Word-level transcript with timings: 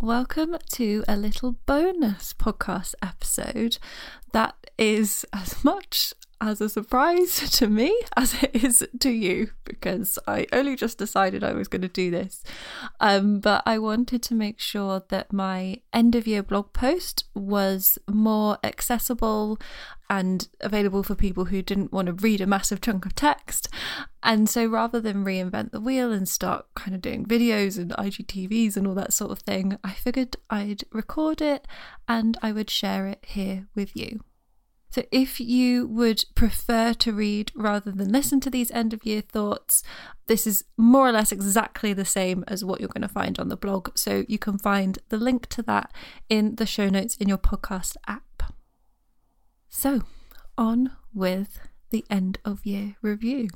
welcome 0.00 0.56
to 0.70 1.02
a 1.08 1.16
little 1.16 1.56
bonus 1.66 2.32
podcast 2.32 2.94
episode 3.02 3.78
that 4.30 4.54
is 4.78 5.26
as 5.32 5.64
much 5.64 6.14
as 6.40 6.60
a 6.60 6.68
surprise 6.68 7.50
to 7.58 7.68
me 7.68 7.98
as 8.16 8.42
it 8.42 8.54
is 8.54 8.86
to 9.00 9.10
you 9.10 9.50
because 9.64 10.18
I 10.26 10.46
only 10.52 10.76
just 10.76 10.98
decided 10.98 11.42
I 11.42 11.52
was 11.52 11.68
going 11.68 11.82
to 11.82 11.88
do 11.88 12.10
this. 12.10 12.42
Um, 13.00 13.40
but 13.40 13.62
I 13.66 13.78
wanted 13.78 14.22
to 14.24 14.34
make 14.34 14.60
sure 14.60 15.02
that 15.08 15.32
my 15.32 15.80
end 15.92 16.14
of 16.14 16.26
year 16.26 16.42
blog 16.42 16.72
post 16.72 17.24
was 17.34 17.98
more 18.08 18.58
accessible 18.62 19.58
and 20.10 20.48
available 20.60 21.02
for 21.02 21.14
people 21.14 21.46
who 21.46 21.60
didn't 21.60 21.92
want 21.92 22.06
to 22.06 22.14
read 22.14 22.40
a 22.40 22.46
massive 22.46 22.80
chunk 22.80 23.04
of 23.04 23.14
text. 23.14 23.68
And 24.22 24.48
so 24.48 24.66
rather 24.66 25.00
than 25.00 25.24
reinvent 25.24 25.70
the 25.70 25.80
wheel 25.80 26.12
and 26.12 26.28
start 26.28 26.66
kind 26.74 26.94
of 26.94 27.02
doing 27.02 27.26
videos 27.26 27.78
and 27.78 27.90
IGTVs 27.92 28.76
and 28.76 28.86
all 28.86 28.94
that 28.94 29.12
sort 29.12 29.30
of 29.30 29.40
thing, 29.40 29.78
I 29.84 29.92
figured 29.92 30.36
I'd 30.48 30.84
record 30.92 31.42
it 31.42 31.66
and 32.06 32.38
I 32.42 32.52
would 32.52 32.70
share 32.70 33.06
it 33.06 33.24
here 33.26 33.68
with 33.74 33.94
you. 33.94 34.20
So, 34.90 35.02
if 35.12 35.38
you 35.38 35.86
would 35.86 36.24
prefer 36.34 36.94
to 36.94 37.12
read 37.12 37.52
rather 37.54 37.90
than 37.90 38.10
listen 38.10 38.40
to 38.40 38.50
these 38.50 38.70
end 38.70 38.92
of 38.94 39.04
year 39.04 39.20
thoughts, 39.20 39.82
this 40.26 40.46
is 40.46 40.64
more 40.76 41.06
or 41.06 41.12
less 41.12 41.30
exactly 41.30 41.92
the 41.92 42.04
same 42.04 42.42
as 42.48 42.64
what 42.64 42.80
you're 42.80 42.88
going 42.88 43.02
to 43.02 43.08
find 43.08 43.38
on 43.38 43.48
the 43.48 43.56
blog. 43.56 43.90
So, 43.96 44.24
you 44.28 44.38
can 44.38 44.58
find 44.58 44.98
the 45.10 45.18
link 45.18 45.46
to 45.48 45.62
that 45.62 45.92
in 46.28 46.56
the 46.56 46.66
show 46.66 46.88
notes 46.88 47.16
in 47.16 47.28
your 47.28 47.38
podcast 47.38 47.96
app. 48.06 48.54
So, 49.68 50.02
on 50.56 50.92
with 51.12 51.60
the 51.90 52.04
end 52.10 52.38
of 52.44 52.64
year 52.64 52.96
review. 53.02 53.48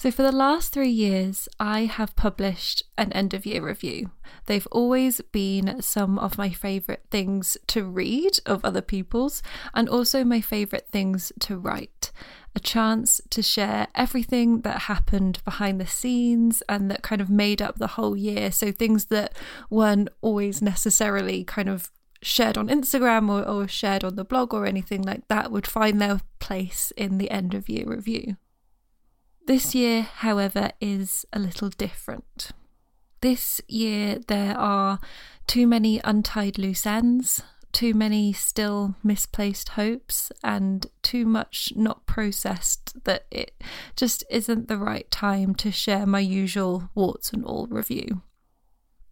So, 0.00 0.10
for 0.10 0.22
the 0.22 0.32
last 0.32 0.72
three 0.72 0.88
years, 0.88 1.46
I 1.60 1.80
have 1.84 2.16
published 2.16 2.84
an 2.96 3.12
end 3.12 3.34
of 3.34 3.44
year 3.44 3.62
review. 3.62 4.12
They've 4.46 4.66
always 4.72 5.20
been 5.20 5.82
some 5.82 6.18
of 6.18 6.38
my 6.38 6.48
favourite 6.48 7.02
things 7.10 7.58
to 7.66 7.84
read 7.84 8.38
of 8.46 8.64
other 8.64 8.80
people's, 8.80 9.42
and 9.74 9.90
also 9.90 10.24
my 10.24 10.40
favourite 10.40 10.88
things 10.88 11.32
to 11.40 11.58
write. 11.58 12.12
A 12.56 12.60
chance 12.60 13.20
to 13.28 13.42
share 13.42 13.88
everything 13.94 14.62
that 14.62 14.84
happened 14.84 15.44
behind 15.44 15.78
the 15.78 15.86
scenes 15.86 16.62
and 16.66 16.90
that 16.90 17.02
kind 17.02 17.20
of 17.20 17.28
made 17.28 17.60
up 17.60 17.76
the 17.76 17.88
whole 17.98 18.16
year. 18.16 18.50
So, 18.50 18.72
things 18.72 19.04
that 19.06 19.34
weren't 19.68 20.08
always 20.22 20.62
necessarily 20.62 21.44
kind 21.44 21.68
of 21.68 21.90
shared 22.22 22.56
on 22.56 22.68
Instagram 22.68 23.28
or, 23.28 23.46
or 23.46 23.68
shared 23.68 24.04
on 24.04 24.16
the 24.16 24.24
blog 24.24 24.54
or 24.54 24.64
anything 24.64 25.02
like 25.02 25.28
that 25.28 25.52
would 25.52 25.66
find 25.66 26.00
their 26.00 26.22
place 26.38 26.90
in 26.96 27.18
the 27.18 27.30
end 27.30 27.52
of 27.52 27.68
year 27.68 27.84
review. 27.84 28.36
This 29.46 29.74
year, 29.74 30.02
however, 30.02 30.70
is 30.80 31.26
a 31.32 31.38
little 31.38 31.70
different. 31.70 32.52
This 33.20 33.60
year, 33.68 34.18
there 34.28 34.56
are 34.56 35.00
too 35.46 35.66
many 35.66 36.00
untied 36.04 36.56
loose 36.56 36.86
ends, 36.86 37.42
too 37.72 37.94
many 37.94 38.32
still 38.32 38.94
misplaced 39.02 39.70
hopes, 39.70 40.30
and 40.42 40.86
too 41.02 41.26
much 41.26 41.72
not 41.76 42.06
processed 42.06 43.04
that 43.04 43.26
it 43.30 43.62
just 43.96 44.24
isn't 44.30 44.68
the 44.68 44.78
right 44.78 45.10
time 45.10 45.54
to 45.56 45.70
share 45.70 46.06
my 46.06 46.20
usual 46.20 46.90
warts 46.94 47.32
and 47.32 47.44
all 47.44 47.66
review. 47.66 48.22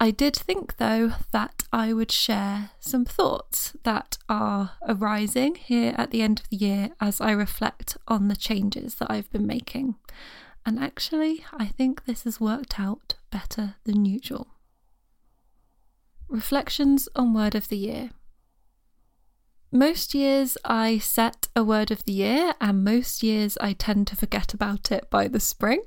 I 0.01 0.13
did 0.13 0.37
think, 0.37 0.77
though, 0.77 1.13
that 1.33 1.65
I 1.73 1.93
would 1.93 2.13
share 2.13 2.71
some 2.79 3.05
thoughts 3.05 3.77
that 3.83 4.17
are 4.29 4.73
arising 4.87 5.57
here 5.57 5.95
at 5.99 6.13
the 6.13 6.23
end 6.23 6.39
of 6.39 6.49
the 6.51 6.57
year 6.57 6.91
as 7.01 7.21
I 7.21 7.33
reflect 7.33 7.97
on 8.07 8.29
the 8.29 8.37
changes 8.37 8.97
that 8.97 9.11
I've 9.11 9.31
been 9.31 9.47
making. 9.47 9.97
And 10.65 10.79
actually, 10.79 11.45
I 11.53 11.67
think 11.67 12.05
this 12.05 12.25
has 12.25 12.41
worked 12.41 12.79
out 12.79 13.15
better 13.31 13.75
than 13.85 14.05
usual. 14.05 14.49
Reflections 16.29 17.09
on 17.17 17.35
Word 17.35 17.57
of 17.57 17.69
the 17.69 17.79
Year. 17.79 18.11
Most 19.73 20.15
years 20.15 20.57
I 20.65 20.99
set 20.99 21.49
a 21.57 21.65
word 21.65 21.91
of 21.91 22.05
the 22.05 22.13
year, 22.13 22.55
and 22.61 22.85
most 22.85 23.23
years 23.23 23.59
I 23.61 23.73
tend 23.73 24.07
to 24.07 24.17
forget 24.17 24.55
about 24.55 24.93
it 24.93 25.11
by 25.11 25.29
the 25.29 25.41
spring. 25.41 25.83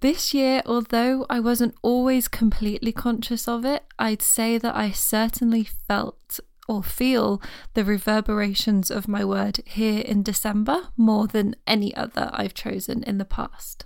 This 0.00 0.32
year, 0.32 0.62
although 0.64 1.26
I 1.28 1.40
wasn't 1.40 1.74
always 1.82 2.26
completely 2.26 2.90
conscious 2.90 3.46
of 3.46 3.66
it, 3.66 3.84
I'd 3.98 4.22
say 4.22 4.56
that 4.56 4.74
I 4.74 4.92
certainly 4.92 5.64
felt 5.64 6.40
or 6.66 6.82
feel 6.82 7.42
the 7.74 7.84
reverberations 7.84 8.90
of 8.90 9.08
my 9.08 9.24
word 9.24 9.60
here 9.66 10.00
in 10.00 10.22
December 10.22 10.88
more 10.96 11.26
than 11.26 11.56
any 11.66 11.94
other 11.94 12.30
I've 12.32 12.54
chosen 12.54 13.02
in 13.02 13.18
the 13.18 13.26
past. 13.26 13.84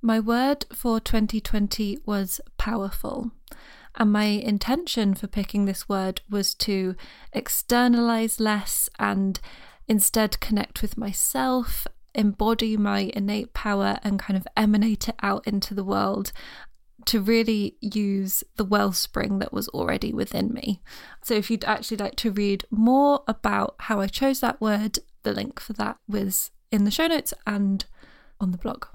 My 0.00 0.20
word 0.20 0.64
for 0.72 1.00
2020 1.00 1.98
was 2.06 2.40
powerful, 2.56 3.32
and 3.96 4.12
my 4.12 4.24
intention 4.24 5.14
for 5.14 5.26
picking 5.26 5.64
this 5.64 5.88
word 5.88 6.20
was 6.30 6.54
to 6.54 6.94
externalize 7.32 8.38
less 8.38 8.88
and 8.98 9.40
instead 9.88 10.38
connect 10.38 10.82
with 10.82 10.96
myself 10.96 11.86
embody 12.14 12.76
my 12.76 13.10
innate 13.14 13.52
power 13.54 13.98
and 14.02 14.18
kind 14.18 14.36
of 14.36 14.46
emanate 14.56 15.08
it 15.08 15.16
out 15.22 15.46
into 15.46 15.74
the 15.74 15.84
world 15.84 16.32
to 17.06 17.20
really 17.20 17.76
use 17.80 18.44
the 18.56 18.64
wellspring 18.64 19.38
that 19.40 19.52
was 19.52 19.68
already 19.68 20.12
within 20.12 20.52
me. 20.52 20.80
So, 21.22 21.34
if 21.34 21.50
you'd 21.50 21.64
actually 21.64 21.96
like 21.96 22.16
to 22.16 22.30
read 22.30 22.64
more 22.70 23.22
about 23.26 23.74
how 23.80 24.00
I 24.00 24.06
chose 24.06 24.40
that 24.40 24.60
word, 24.60 24.98
the 25.22 25.32
link 25.32 25.60
for 25.60 25.72
that 25.74 25.96
was 26.08 26.50
in 26.70 26.84
the 26.84 26.90
show 26.90 27.06
notes 27.06 27.34
and 27.46 27.84
on 28.40 28.52
the 28.52 28.58
blog. 28.58 28.86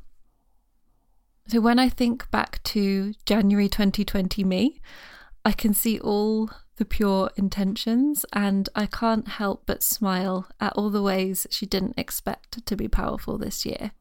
So, 1.48 1.60
when 1.60 1.80
I 1.80 1.90
think 1.90 2.30
back 2.32 2.62
to 2.64 3.14
January 3.26 3.70
2020 3.70 4.44
me, 4.44 4.82
I 5.44 5.52
can 5.52 5.74
see 5.74 6.00
all 6.00 6.50
the 6.78 6.86
pure 6.86 7.30
intentions, 7.36 8.26
and 8.34 8.70
I 8.76 8.86
can't 8.86 9.28
help 9.28 9.64
but 9.66 9.84
smile 9.84 10.48
at 10.60 10.74
all 10.74 10.90
the 10.90 11.02
ways 11.02 11.46
she 11.50 11.66
didn't 11.66 11.98
expect 11.98 12.66
to 12.66 12.76
be 12.76 12.88
powerful 12.88 13.38
this 13.38 13.66
year. 13.66 13.92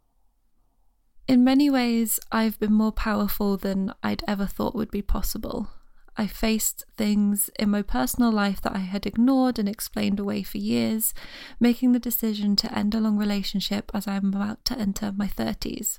In 1.29 1.43
many 1.43 1.69
ways, 1.69 2.21
I've 2.31 2.59
been 2.61 2.73
more 2.73 2.93
powerful 2.93 3.57
than 3.57 3.93
I'd 4.03 4.23
ever 4.29 4.47
thought 4.47 4.77
would 4.77 4.91
be 4.91 5.03
possible. 5.03 5.69
I 6.17 6.27
faced 6.27 6.85
things 6.97 7.51
in 7.59 7.69
my 7.71 7.83
personal 7.83 8.31
life 8.31 8.61
that 8.63 8.75
I 8.75 8.79
had 8.79 9.07
ignored 9.07 9.59
and 9.59 9.69
explained 9.69 10.21
away 10.21 10.43
for 10.43 10.59
years, 10.59 11.13
making 11.61 11.93
the 11.93 11.99
decision 11.99 12.57
to 12.57 12.79
end 12.79 12.95
a 12.95 13.01
long 13.01 13.19
relationship 13.19 13.91
as 13.93 14.07
I'm 14.07 14.29
about 14.29 14.65
to 14.67 14.79
enter 14.79 15.13
my 15.13 15.27
30s. 15.27 15.99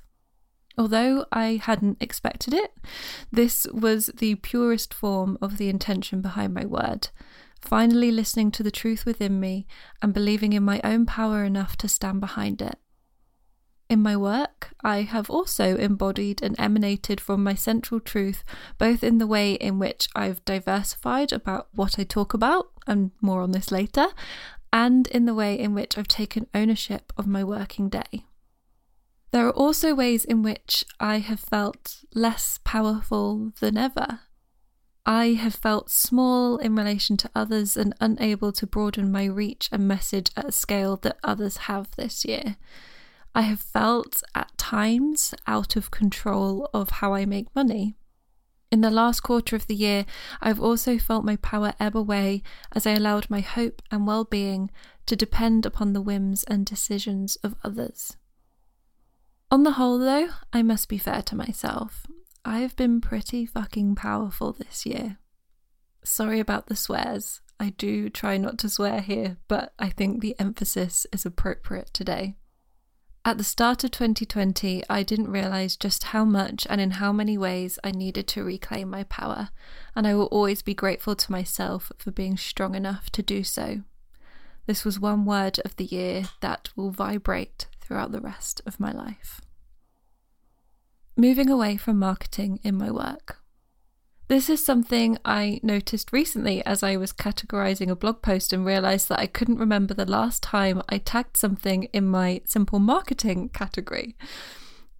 Although 0.78 1.26
I 1.32 1.60
hadn't 1.60 2.00
expected 2.00 2.54
it, 2.54 2.72
this 3.32 3.66
was 3.72 4.06
the 4.16 4.36
purest 4.36 4.94
form 4.94 5.36
of 5.42 5.58
the 5.58 5.68
intention 5.68 6.20
behind 6.20 6.54
my 6.54 6.64
word. 6.64 7.08
Finally, 7.60 8.12
listening 8.12 8.52
to 8.52 8.62
the 8.62 8.70
truth 8.70 9.04
within 9.04 9.40
me 9.40 9.66
and 10.00 10.14
believing 10.14 10.52
in 10.52 10.62
my 10.62 10.80
own 10.84 11.04
power 11.04 11.42
enough 11.44 11.76
to 11.78 11.88
stand 11.88 12.20
behind 12.20 12.62
it. 12.62 12.76
In 13.90 14.00
my 14.02 14.16
work, 14.16 14.70
I 14.84 15.02
have 15.02 15.28
also 15.28 15.76
embodied 15.76 16.42
and 16.42 16.54
emanated 16.60 17.20
from 17.20 17.42
my 17.42 17.54
central 17.54 17.98
truth, 17.98 18.44
both 18.76 19.02
in 19.02 19.18
the 19.18 19.26
way 19.26 19.54
in 19.54 19.80
which 19.80 20.08
I've 20.14 20.44
diversified 20.44 21.32
about 21.32 21.68
what 21.74 21.98
I 21.98 22.04
talk 22.04 22.34
about, 22.34 22.70
and 22.86 23.10
more 23.20 23.42
on 23.42 23.50
this 23.50 23.72
later, 23.72 24.08
and 24.72 25.08
in 25.08 25.24
the 25.24 25.34
way 25.34 25.58
in 25.58 25.74
which 25.74 25.98
I've 25.98 26.06
taken 26.06 26.46
ownership 26.54 27.12
of 27.16 27.26
my 27.26 27.42
working 27.42 27.88
day. 27.88 28.27
There 29.30 29.46
are 29.46 29.52
also 29.52 29.94
ways 29.94 30.24
in 30.24 30.42
which 30.42 30.84
I 30.98 31.18
have 31.18 31.40
felt 31.40 32.04
less 32.14 32.58
powerful 32.64 33.52
than 33.60 33.76
ever. 33.76 34.20
I 35.04 35.32
have 35.34 35.54
felt 35.54 35.90
small 35.90 36.56
in 36.58 36.74
relation 36.76 37.16
to 37.18 37.30
others 37.34 37.76
and 37.76 37.94
unable 38.00 38.52
to 38.52 38.66
broaden 38.66 39.12
my 39.12 39.24
reach 39.24 39.68
and 39.72 39.88
message 39.88 40.30
at 40.36 40.48
a 40.48 40.52
scale 40.52 40.96
that 40.98 41.18
others 41.22 41.56
have 41.68 41.90
this 41.96 42.24
year. 42.24 42.56
I 43.34 43.42
have 43.42 43.60
felt 43.60 44.22
at 44.34 44.56
times 44.58 45.34
out 45.46 45.76
of 45.76 45.90
control 45.90 46.68
of 46.74 46.90
how 46.90 47.14
I 47.14 47.24
make 47.24 47.54
money. 47.54 47.96
In 48.70 48.82
the 48.82 48.90
last 48.90 49.20
quarter 49.20 49.56
of 49.56 49.66
the 49.66 49.74
year, 49.74 50.04
I've 50.42 50.60
also 50.60 50.98
felt 50.98 51.24
my 51.24 51.36
power 51.36 51.72
ebb 51.80 51.96
away 51.96 52.42
as 52.72 52.86
I 52.86 52.92
allowed 52.92 53.30
my 53.30 53.40
hope 53.40 53.80
and 53.90 54.06
well 54.06 54.24
being 54.24 54.70
to 55.06 55.16
depend 55.16 55.64
upon 55.64 55.92
the 55.92 56.02
whims 56.02 56.44
and 56.44 56.66
decisions 56.66 57.36
of 57.36 57.54
others. 57.64 58.16
On 59.50 59.62
the 59.62 59.72
whole, 59.72 59.98
though, 59.98 60.28
I 60.52 60.62
must 60.62 60.90
be 60.90 60.98
fair 60.98 61.22
to 61.22 61.36
myself. 61.36 62.06
I've 62.44 62.76
been 62.76 63.00
pretty 63.00 63.46
fucking 63.46 63.94
powerful 63.94 64.52
this 64.52 64.84
year. 64.84 65.18
Sorry 66.04 66.38
about 66.38 66.66
the 66.66 66.76
swears. 66.76 67.40
I 67.58 67.70
do 67.70 68.10
try 68.10 68.36
not 68.36 68.58
to 68.58 68.68
swear 68.68 69.00
here, 69.00 69.38
but 69.48 69.72
I 69.78 69.88
think 69.88 70.20
the 70.20 70.38
emphasis 70.38 71.06
is 71.12 71.24
appropriate 71.24 71.90
today. 71.94 72.36
At 73.24 73.38
the 73.38 73.44
start 73.44 73.84
of 73.84 73.90
2020, 73.90 74.84
I 74.88 75.02
didn't 75.02 75.30
realise 75.30 75.76
just 75.76 76.04
how 76.04 76.24
much 76.26 76.66
and 76.68 76.80
in 76.80 76.92
how 76.92 77.12
many 77.12 77.38
ways 77.38 77.78
I 77.82 77.90
needed 77.90 78.28
to 78.28 78.44
reclaim 78.44 78.90
my 78.90 79.04
power, 79.04 79.48
and 79.96 80.06
I 80.06 80.14
will 80.14 80.26
always 80.26 80.60
be 80.60 80.74
grateful 80.74 81.16
to 81.16 81.32
myself 81.32 81.90
for 81.96 82.10
being 82.10 82.36
strong 82.36 82.74
enough 82.74 83.10
to 83.12 83.22
do 83.22 83.42
so. 83.44 83.80
This 84.66 84.84
was 84.84 85.00
one 85.00 85.24
word 85.24 85.58
of 85.64 85.74
the 85.76 85.86
year 85.86 86.24
that 86.40 86.68
will 86.76 86.90
vibrate 86.90 87.66
throughout 87.88 88.12
the 88.12 88.20
rest 88.20 88.60
of 88.66 88.78
my 88.78 88.92
life. 88.92 89.40
Moving 91.16 91.48
away 91.48 91.78
from 91.78 91.98
marketing 91.98 92.60
in 92.62 92.76
my 92.76 92.90
work. 92.90 93.38
This 94.28 94.50
is 94.50 94.62
something 94.62 95.16
I 95.24 95.58
noticed 95.62 96.12
recently 96.12 96.62
as 96.66 96.82
I 96.82 96.98
was 96.98 97.14
categorizing 97.14 97.88
a 97.88 97.96
blog 97.96 98.20
post 98.20 98.52
and 98.52 98.66
realized 98.66 99.08
that 99.08 99.18
I 99.18 99.26
couldn't 99.26 99.56
remember 99.56 99.94
the 99.94 100.04
last 100.04 100.42
time 100.42 100.82
I 100.90 100.98
tagged 100.98 101.38
something 101.38 101.84
in 101.94 102.06
my 102.06 102.42
simple 102.44 102.78
marketing 102.78 103.48
category. 103.48 104.16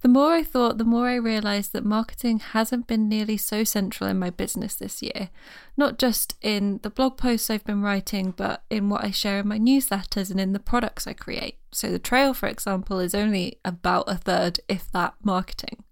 The 0.01 0.07
more 0.07 0.31
I 0.31 0.43
thought, 0.43 0.77
the 0.77 0.85
more 0.85 1.07
I 1.07 1.15
realized 1.15 1.73
that 1.73 1.83
marketing 1.83 2.39
hasn't 2.39 2.87
been 2.87 3.09
nearly 3.09 3.35
so 3.35 3.65
central 3.65 4.09
in 4.09 4.17
my 4.17 4.29
business 4.29 4.75
this 4.75 5.01
year. 5.01 5.29
Not 5.75 5.99
just 5.99 6.35
in 6.41 6.79
the 6.83 6.89
blog 6.89 7.17
posts 7.17 7.49
I've 7.49 7.65
been 7.65 7.81
writing, 7.81 8.31
but 8.31 8.63
in 8.69 8.87
what 8.87 9.03
I 9.03 9.11
share 9.11 9.39
in 9.39 9.47
my 9.49 9.59
newsletters 9.59 10.31
and 10.31 10.39
in 10.39 10.53
the 10.53 10.59
products 10.59 11.05
I 11.05 11.13
create. 11.13 11.57
So, 11.73 11.91
the 11.91 11.99
trail, 11.99 12.33
for 12.33 12.47
example, 12.47 12.99
is 12.99 13.13
only 13.13 13.59
about 13.65 14.05
a 14.07 14.15
third, 14.15 14.61
if 14.69 14.89
that, 14.93 15.15
marketing. 15.21 15.83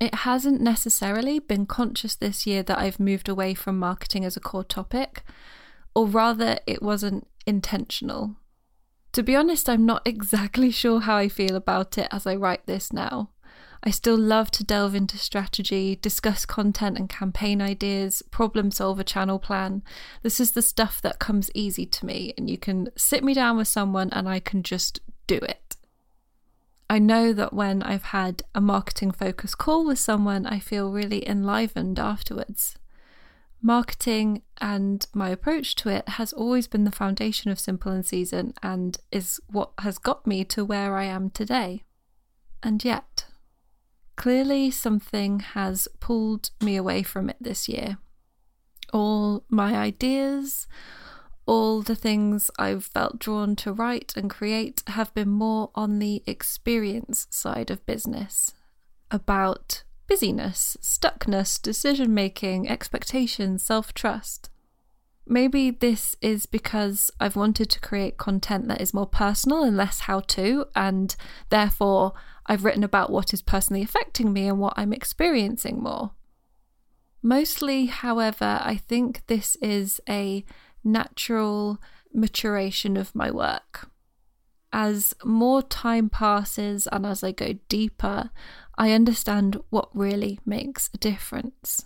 It 0.00 0.14
hasn't 0.14 0.62
necessarily 0.62 1.38
been 1.38 1.66
conscious 1.66 2.14
this 2.14 2.46
year 2.46 2.62
that 2.62 2.78
I've 2.78 3.00
moved 3.00 3.28
away 3.28 3.52
from 3.52 3.78
marketing 3.78 4.24
as 4.24 4.38
a 4.38 4.40
core 4.40 4.64
topic, 4.64 5.22
or 5.94 6.06
rather, 6.06 6.58
it 6.66 6.82
wasn't 6.82 7.26
intentional. 7.46 8.36
To 9.16 9.22
be 9.22 9.34
honest, 9.34 9.70
I'm 9.70 9.86
not 9.86 10.02
exactly 10.06 10.70
sure 10.70 11.00
how 11.00 11.16
I 11.16 11.30
feel 11.30 11.56
about 11.56 11.96
it 11.96 12.06
as 12.10 12.26
I 12.26 12.36
write 12.36 12.66
this 12.66 12.92
now. 12.92 13.30
I 13.82 13.88
still 13.88 14.18
love 14.18 14.50
to 14.50 14.64
delve 14.64 14.94
into 14.94 15.16
strategy, 15.16 15.96
discuss 15.96 16.44
content 16.44 16.98
and 16.98 17.08
campaign 17.08 17.62
ideas, 17.62 18.22
problem 18.30 18.70
solve 18.70 19.00
a 19.00 19.04
channel 19.04 19.38
plan. 19.38 19.82
This 20.22 20.38
is 20.38 20.52
the 20.52 20.60
stuff 20.60 21.00
that 21.00 21.18
comes 21.18 21.50
easy 21.54 21.86
to 21.86 22.04
me, 22.04 22.34
and 22.36 22.50
you 22.50 22.58
can 22.58 22.90
sit 22.94 23.24
me 23.24 23.32
down 23.32 23.56
with 23.56 23.68
someone 23.68 24.10
and 24.12 24.28
I 24.28 24.38
can 24.38 24.62
just 24.62 25.00
do 25.26 25.36
it. 25.36 25.76
I 26.90 26.98
know 26.98 27.32
that 27.32 27.54
when 27.54 27.82
I've 27.82 28.10
had 28.12 28.42
a 28.54 28.60
marketing 28.60 29.12
focus 29.12 29.54
call 29.54 29.86
with 29.86 29.98
someone, 29.98 30.44
I 30.44 30.58
feel 30.58 30.92
really 30.92 31.26
enlivened 31.26 31.98
afterwards. 31.98 32.76
Marketing 33.62 34.42
and 34.60 35.06
my 35.14 35.30
approach 35.30 35.74
to 35.76 35.88
it 35.88 36.08
has 36.10 36.32
always 36.32 36.68
been 36.68 36.84
the 36.84 36.90
foundation 36.90 37.50
of 37.50 37.58
Simple 37.58 37.90
and 37.90 38.06
Season 38.06 38.54
and 38.62 38.98
is 39.10 39.40
what 39.48 39.70
has 39.80 39.98
got 39.98 40.26
me 40.26 40.44
to 40.44 40.64
where 40.64 40.96
I 40.96 41.04
am 41.04 41.30
today. 41.30 41.82
And 42.62 42.84
yet, 42.84 43.26
clearly 44.16 44.70
something 44.70 45.40
has 45.40 45.88
pulled 46.00 46.50
me 46.60 46.76
away 46.76 47.02
from 47.02 47.28
it 47.30 47.36
this 47.40 47.68
year. 47.68 47.98
All 48.92 49.44
my 49.48 49.74
ideas, 49.74 50.66
all 51.46 51.82
the 51.82 51.96
things 51.96 52.50
I've 52.58 52.84
felt 52.84 53.18
drawn 53.18 53.56
to 53.56 53.72
write 53.72 54.12
and 54.16 54.30
create 54.30 54.82
have 54.88 55.12
been 55.14 55.28
more 55.28 55.70
on 55.74 55.98
the 55.98 56.22
experience 56.26 57.26
side 57.30 57.70
of 57.70 57.86
business, 57.86 58.54
about 59.10 59.82
busyness, 60.06 60.76
stuckness, 60.80 61.60
decision 61.60 62.14
making, 62.14 62.68
expectations, 62.68 63.62
self 63.62 63.92
trust. 63.94 64.50
Maybe 65.28 65.72
this 65.72 66.14
is 66.20 66.46
because 66.46 67.10
I've 67.18 67.34
wanted 67.34 67.68
to 67.70 67.80
create 67.80 68.16
content 68.16 68.68
that 68.68 68.80
is 68.80 68.94
more 68.94 69.08
personal 69.08 69.64
and 69.64 69.76
less 69.76 70.00
how 70.00 70.20
to, 70.20 70.66
and 70.76 71.16
therefore 71.50 72.12
I've 72.46 72.64
written 72.64 72.84
about 72.84 73.10
what 73.10 73.34
is 73.34 73.42
personally 73.42 73.82
affecting 73.82 74.32
me 74.32 74.46
and 74.46 74.60
what 74.60 74.74
I'm 74.76 74.92
experiencing 74.92 75.82
more. 75.82 76.12
Mostly, 77.22 77.86
however, 77.86 78.60
I 78.62 78.76
think 78.76 79.26
this 79.26 79.56
is 79.56 80.00
a 80.08 80.44
natural 80.84 81.78
maturation 82.12 82.96
of 82.96 83.12
my 83.14 83.32
work. 83.32 83.90
As 84.72 85.12
more 85.24 85.62
time 85.62 86.08
passes 86.08 86.86
and 86.92 87.04
as 87.04 87.24
I 87.24 87.32
go 87.32 87.54
deeper, 87.68 88.30
I 88.78 88.92
understand 88.92 89.60
what 89.70 89.88
really 89.94 90.38
makes 90.44 90.90
a 90.92 90.98
difference. 90.98 91.84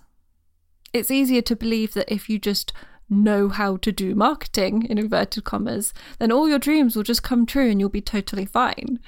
It's 0.93 1.11
easier 1.11 1.43
to 1.43 1.57
believe 1.57 1.95
that 1.95 2.13
if 2.13 2.29
you 2.29 2.39
just 2.39 2.73
know 3.09 3.49
how 3.49 3.77
to 3.77 3.93
do 3.93 4.15
marketing, 4.15 4.87
in 4.87 4.99
inverted 4.99 5.45
commas, 5.45 5.93
then 6.19 6.33
all 6.33 6.49
your 6.49 6.59
dreams 6.59 6.97
will 6.97 7.03
just 7.03 7.23
come 7.23 7.47
true 7.47 7.71
and 7.71 7.81
you'll 7.81 7.89
be 7.89 8.01
totally 8.01 8.47
fine. 8.47 8.99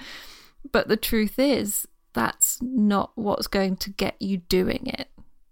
But 0.70 0.88
the 0.88 0.96
truth 0.96 1.38
is, 1.38 1.86
that's 2.12 2.60
not 2.60 3.12
what's 3.14 3.46
going 3.46 3.76
to 3.76 3.90
get 3.90 4.20
you 4.20 4.38
doing 4.38 4.86
it. 4.86 5.08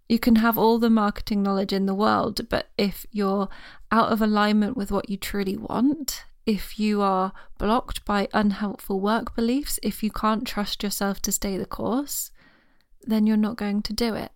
You 0.09 0.19
can 0.19 0.37
have 0.37 0.59
all 0.59 0.79
the 0.79 0.91
marketing 0.91 1.43
knowledge 1.43 1.73
in 1.73 1.87
the 1.87 1.95
world, 1.95 2.49
but 2.49 2.71
if 2.77 3.07
you're 3.13 3.49
out 3.93 4.11
of 4.11 4.21
alignment 4.21 4.77
with 4.77 4.91
what 4.91 5.09
you 5.09 5.17
truly 5.17 5.57
want, 5.57 6.25
if 6.51 6.81
you 6.81 7.01
are 7.01 7.33
blocked 7.59 8.05
by 8.05 8.27
unhelpful 8.33 8.99
work 8.99 9.37
beliefs, 9.37 9.79
if 9.85 10.03
you 10.03 10.11
can't 10.11 10.45
trust 10.45 10.83
yourself 10.83 11.23
to 11.23 11.31
stay 11.31 11.57
the 11.57 11.65
course, 11.65 12.33
then 13.03 13.25
you're 13.25 13.37
not 13.37 13.57
going 13.57 13.81
to 13.83 13.93
do 13.93 14.17
it. 14.17 14.33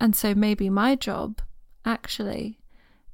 And 0.00 0.16
so 0.16 0.34
maybe 0.34 0.68
my 0.68 0.96
job 0.96 1.40
actually 1.84 2.58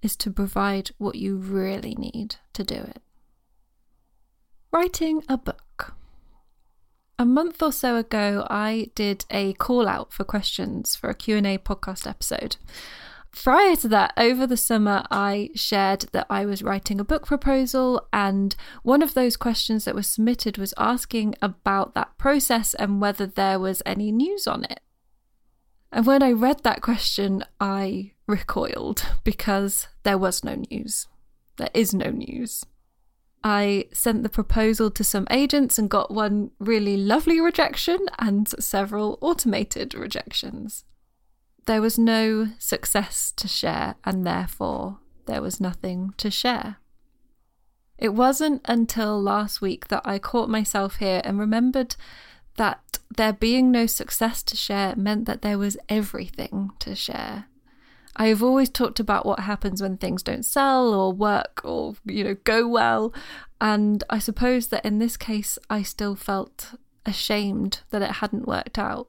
is 0.01 0.17
to 0.17 0.31
provide 0.31 0.91
what 0.97 1.17
you 1.17 1.37
really 1.37 1.95
need 1.95 2.37
to 2.55 2.65
do 2.65 2.77
it. 2.77 3.03
Writing 4.73 5.23
a 5.29 5.37
book. 5.37 5.93
A 7.19 7.27
month 7.27 7.63
or 7.63 7.73
so 7.73 7.97
ago, 7.97 8.47
I 8.49 8.89
did 8.95 9.27
a 9.31 9.53
call 9.53 9.87
out 9.87 10.15
for 10.15 10.25
questions 10.25 10.97
for 10.97 11.11
a 11.11 11.15
Q&A 11.15 11.59
podcast 11.59 12.07
episode. 12.07 12.57
Prior 13.33 13.77
to 13.77 13.89
that, 13.89 14.13
over 14.17 14.47
the 14.47 14.57
summer, 14.57 15.05
I 15.11 15.51
shared 15.55 16.07
that 16.13 16.27
I 16.29 16.45
was 16.45 16.63
writing 16.63 16.99
a 16.99 17.05
book 17.05 17.27
proposal, 17.27 18.07
and 18.13 18.57
one 18.83 19.03
of 19.03 19.15
those 19.15 19.37
questions 19.37 19.85
that 19.85 19.95
was 19.95 20.09
submitted 20.09 20.59
was 20.59 20.75
asking 20.77 21.37
about 21.41 21.95
that 21.95 22.19
process 22.19 22.75
and 22.75 23.01
whether 23.01 23.27
there 23.27 23.59
was 23.59 23.83
any 23.87 24.11
news 24.11 24.47
on 24.47 24.65
it. 24.65 24.81
And 25.93 26.07
when 26.07 26.23
I 26.23 26.33
read 26.33 26.63
that 26.63 26.83
question, 26.83 27.45
I 27.61 28.13
recoiled 28.27 29.07
because 29.25 29.89
there 30.03 30.19
was 30.19 30.45
no 30.45 30.63
news. 30.71 31.07
There 31.57 31.71
is 31.73 31.95
no 31.95 32.11
news. 32.11 32.65
I 33.43 33.87
sent 33.93 34.23
the 34.23 34.29
proposal 34.29 34.91
to 34.91 35.05
some 35.05 35.27
agents 35.31 35.79
and 35.79 35.89
got 35.89 36.11
one 36.13 36.51
really 36.59 36.97
lovely 36.97 37.41
rejection 37.41 38.07
and 38.19 38.49
several 38.61 39.19
automated 39.23 39.95
rejections. 39.95 40.85
There 41.67 41.83
was 41.83 41.99
no 41.99 42.49
success 42.59 43.33
to 43.37 43.47
share, 43.49 43.97
and 44.05 44.27
therefore 44.27 44.99
there 45.27 45.43
was 45.43 45.61
nothing 45.61 46.15
to 46.17 46.31
share. 46.31 46.77
It 47.99 48.15
wasn't 48.15 48.63
until 48.65 49.21
last 49.21 49.61
week 49.61 49.89
that 49.89 50.03
I 50.05 50.19
caught 50.19 50.49
myself 50.49 50.97
here 50.97 51.21
and 51.23 51.39
remembered 51.39 51.97
that 52.57 52.99
there 53.15 53.33
being 53.33 53.71
no 53.71 53.87
success 53.87 54.43
to 54.45 54.57
share 54.57 54.97
meant 54.97 55.27
that 55.27 55.43
there 55.43 55.59
was 55.59 55.77
everything 55.89 56.71
to 56.79 56.95
share. 56.95 57.47
I 58.17 58.27
have 58.27 58.43
always 58.43 58.69
talked 58.69 59.01
about 59.01 59.25
what 59.25 59.41
happens 59.41 59.81
when 59.81 59.97
things 59.97 60.23
don't 60.23 60.45
sell 60.45 60.93
or 60.93 61.13
work 61.13 61.61
or, 61.65 61.95
you 62.05 62.25
know, 62.25 62.37
go 62.45 62.67
well. 62.67 63.15
And 63.61 64.03
I 64.11 64.19
suppose 64.19 64.69
that 64.69 64.85
in 64.85 64.99
this 64.99 65.17
case, 65.17 65.59
I 65.69 65.83
still 65.83 66.17
felt 66.17 66.75
ashamed 67.07 67.81
that 67.91 68.03
it 68.03 68.13
hadn't 68.13 68.49
worked 68.49 68.79
out 68.79 69.09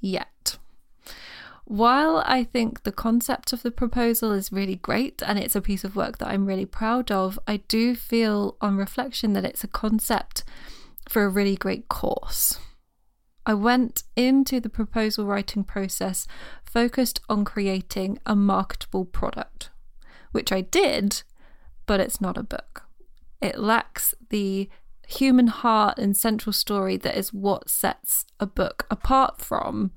yet. 0.00 0.58
While 1.72 2.22
I 2.26 2.44
think 2.44 2.82
the 2.82 2.92
concept 2.92 3.54
of 3.54 3.62
the 3.62 3.70
proposal 3.70 4.30
is 4.30 4.52
really 4.52 4.76
great 4.76 5.22
and 5.24 5.38
it's 5.38 5.56
a 5.56 5.62
piece 5.62 5.84
of 5.84 5.96
work 5.96 6.18
that 6.18 6.28
I'm 6.28 6.44
really 6.44 6.66
proud 6.66 7.10
of, 7.10 7.38
I 7.48 7.62
do 7.66 7.94
feel 7.94 8.58
on 8.60 8.76
reflection 8.76 9.32
that 9.32 9.46
it's 9.46 9.64
a 9.64 9.68
concept 9.68 10.44
for 11.08 11.24
a 11.24 11.30
really 11.30 11.56
great 11.56 11.88
course. 11.88 12.58
I 13.46 13.54
went 13.54 14.02
into 14.16 14.60
the 14.60 14.68
proposal 14.68 15.24
writing 15.24 15.64
process 15.64 16.26
focused 16.62 17.22
on 17.30 17.42
creating 17.42 18.18
a 18.26 18.36
marketable 18.36 19.06
product, 19.06 19.70
which 20.30 20.52
I 20.52 20.60
did, 20.60 21.22
but 21.86 22.00
it's 22.00 22.20
not 22.20 22.36
a 22.36 22.42
book. 22.42 22.82
It 23.40 23.58
lacks 23.58 24.14
the 24.28 24.68
human 25.08 25.46
heart 25.46 25.96
and 25.96 26.14
central 26.14 26.52
story 26.52 26.98
that 26.98 27.16
is 27.16 27.32
what 27.32 27.70
sets 27.70 28.26
a 28.38 28.46
book 28.46 28.86
apart 28.90 29.40
from 29.40 29.92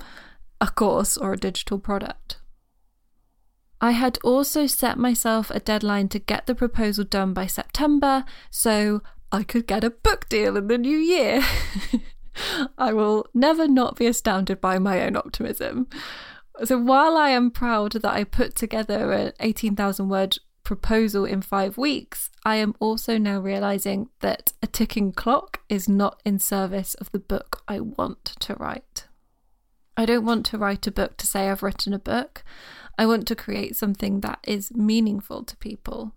a 0.65 0.71
course 0.71 1.15
or 1.15 1.33
a 1.33 1.37
digital 1.37 1.77
product. 1.77 2.39
I 3.79 3.91
had 3.91 4.17
also 4.23 4.65
set 4.65 4.97
myself 4.97 5.51
a 5.51 5.59
deadline 5.59 6.07
to 6.09 6.17
get 6.17 6.47
the 6.47 6.55
proposal 6.55 7.03
done 7.03 7.33
by 7.33 7.45
September 7.45 8.25
so 8.49 9.03
I 9.31 9.43
could 9.43 9.67
get 9.67 9.83
a 9.83 9.91
book 9.91 10.27
deal 10.27 10.57
in 10.57 10.67
the 10.67 10.79
new 10.79 10.97
year. 10.97 11.43
I 12.79 12.93
will 12.93 13.27
never 13.31 13.67
not 13.67 13.95
be 13.95 14.07
astounded 14.07 14.59
by 14.59 14.79
my 14.79 15.03
own 15.05 15.15
optimism. 15.15 15.87
So 16.63 16.79
while 16.79 17.15
I 17.15 17.29
am 17.29 17.51
proud 17.51 17.91
that 17.91 18.13
I 18.19 18.23
put 18.23 18.55
together 18.55 19.11
an 19.11 19.33
18,000 19.39 20.09
word 20.09 20.39
proposal 20.63 21.25
in 21.25 21.43
five 21.43 21.77
weeks, 21.77 22.31
I 22.43 22.55
am 22.55 22.73
also 22.79 23.19
now 23.19 23.39
realizing 23.39 24.09
that 24.21 24.53
a 24.63 24.67
ticking 24.67 25.11
clock 25.11 25.59
is 25.69 25.87
not 25.87 26.21
in 26.25 26.39
service 26.39 26.95
of 26.95 27.11
the 27.11 27.19
book 27.19 27.61
I 27.67 27.81
want 27.81 28.25
to 28.39 28.55
write. 28.55 29.05
I 29.97 30.05
don't 30.05 30.25
want 30.25 30.45
to 30.47 30.57
write 30.57 30.87
a 30.87 30.91
book 30.91 31.17
to 31.17 31.27
say 31.27 31.49
I've 31.49 31.63
written 31.63 31.93
a 31.93 31.99
book. 31.99 32.43
I 32.97 33.05
want 33.05 33.27
to 33.27 33.35
create 33.35 33.75
something 33.75 34.21
that 34.21 34.39
is 34.43 34.71
meaningful 34.73 35.43
to 35.43 35.57
people. 35.57 36.13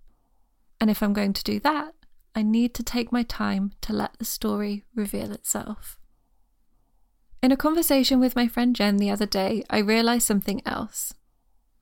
And 0.80 0.90
if 0.90 1.02
I'm 1.02 1.12
going 1.12 1.32
to 1.32 1.44
do 1.44 1.60
that, 1.60 1.94
I 2.34 2.42
need 2.42 2.74
to 2.74 2.82
take 2.82 3.12
my 3.12 3.22
time 3.22 3.72
to 3.82 3.92
let 3.92 4.18
the 4.18 4.24
story 4.24 4.84
reveal 4.94 5.32
itself. 5.32 5.98
In 7.42 7.52
a 7.52 7.56
conversation 7.56 8.18
with 8.18 8.36
my 8.36 8.48
friend 8.48 8.74
Jen 8.74 8.96
the 8.96 9.10
other 9.10 9.26
day, 9.26 9.62
I 9.70 9.78
realised 9.78 10.26
something 10.26 10.60
else. 10.66 11.14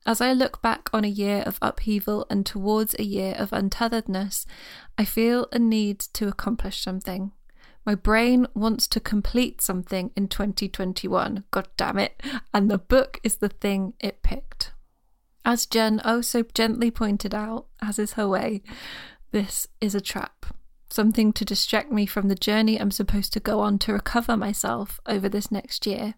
As 0.05 0.21
I 0.21 0.33
look 0.33 0.61
back 0.61 0.89
on 0.93 1.03
a 1.03 1.09
year 1.09 1.41
of 1.45 1.59
upheaval 1.61 2.25
and 2.29 2.45
towards 2.45 2.95
a 2.97 3.03
year 3.03 3.35
of 3.37 3.49
untetheredness, 3.49 4.45
I 4.97 5.03
feel 5.03 5.47
a 5.51 5.59
need 5.59 5.99
to 6.13 6.27
accomplish 6.27 6.81
something. 6.81 7.33
My 7.87 7.95
brain 7.95 8.47
wants 8.53 8.85
to 8.89 8.99
complete 8.99 9.61
something 9.61 10.11
in 10.13 10.27
2021, 10.27 11.45
god 11.51 11.69
damn 11.77 11.97
it, 11.97 12.21
and 12.53 12.69
the 12.69 12.77
book 12.77 13.17
is 13.23 13.37
the 13.37 13.47
thing 13.47 13.93
it 14.01 14.21
picked. 14.21 14.73
As 15.45 15.65
Jen 15.65 16.01
oh 16.03 16.19
so 16.19 16.43
gently 16.53 16.91
pointed 16.91 17.33
out, 17.33 17.67
as 17.81 17.97
is 17.97 18.13
her 18.13 18.27
way, 18.27 18.61
this 19.31 19.69
is 19.79 19.95
a 19.95 20.01
trap. 20.01 20.47
Something 20.89 21.31
to 21.31 21.45
distract 21.45 21.89
me 21.89 22.05
from 22.05 22.27
the 22.27 22.35
journey 22.35 22.77
I'm 22.77 22.91
supposed 22.91 23.31
to 23.33 23.39
go 23.39 23.61
on 23.61 23.79
to 23.79 23.93
recover 23.93 24.35
myself 24.35 24.99
over 25.05 25.29
this 25.29 25.49
next 25.49 25.87
year. 25.87 26.15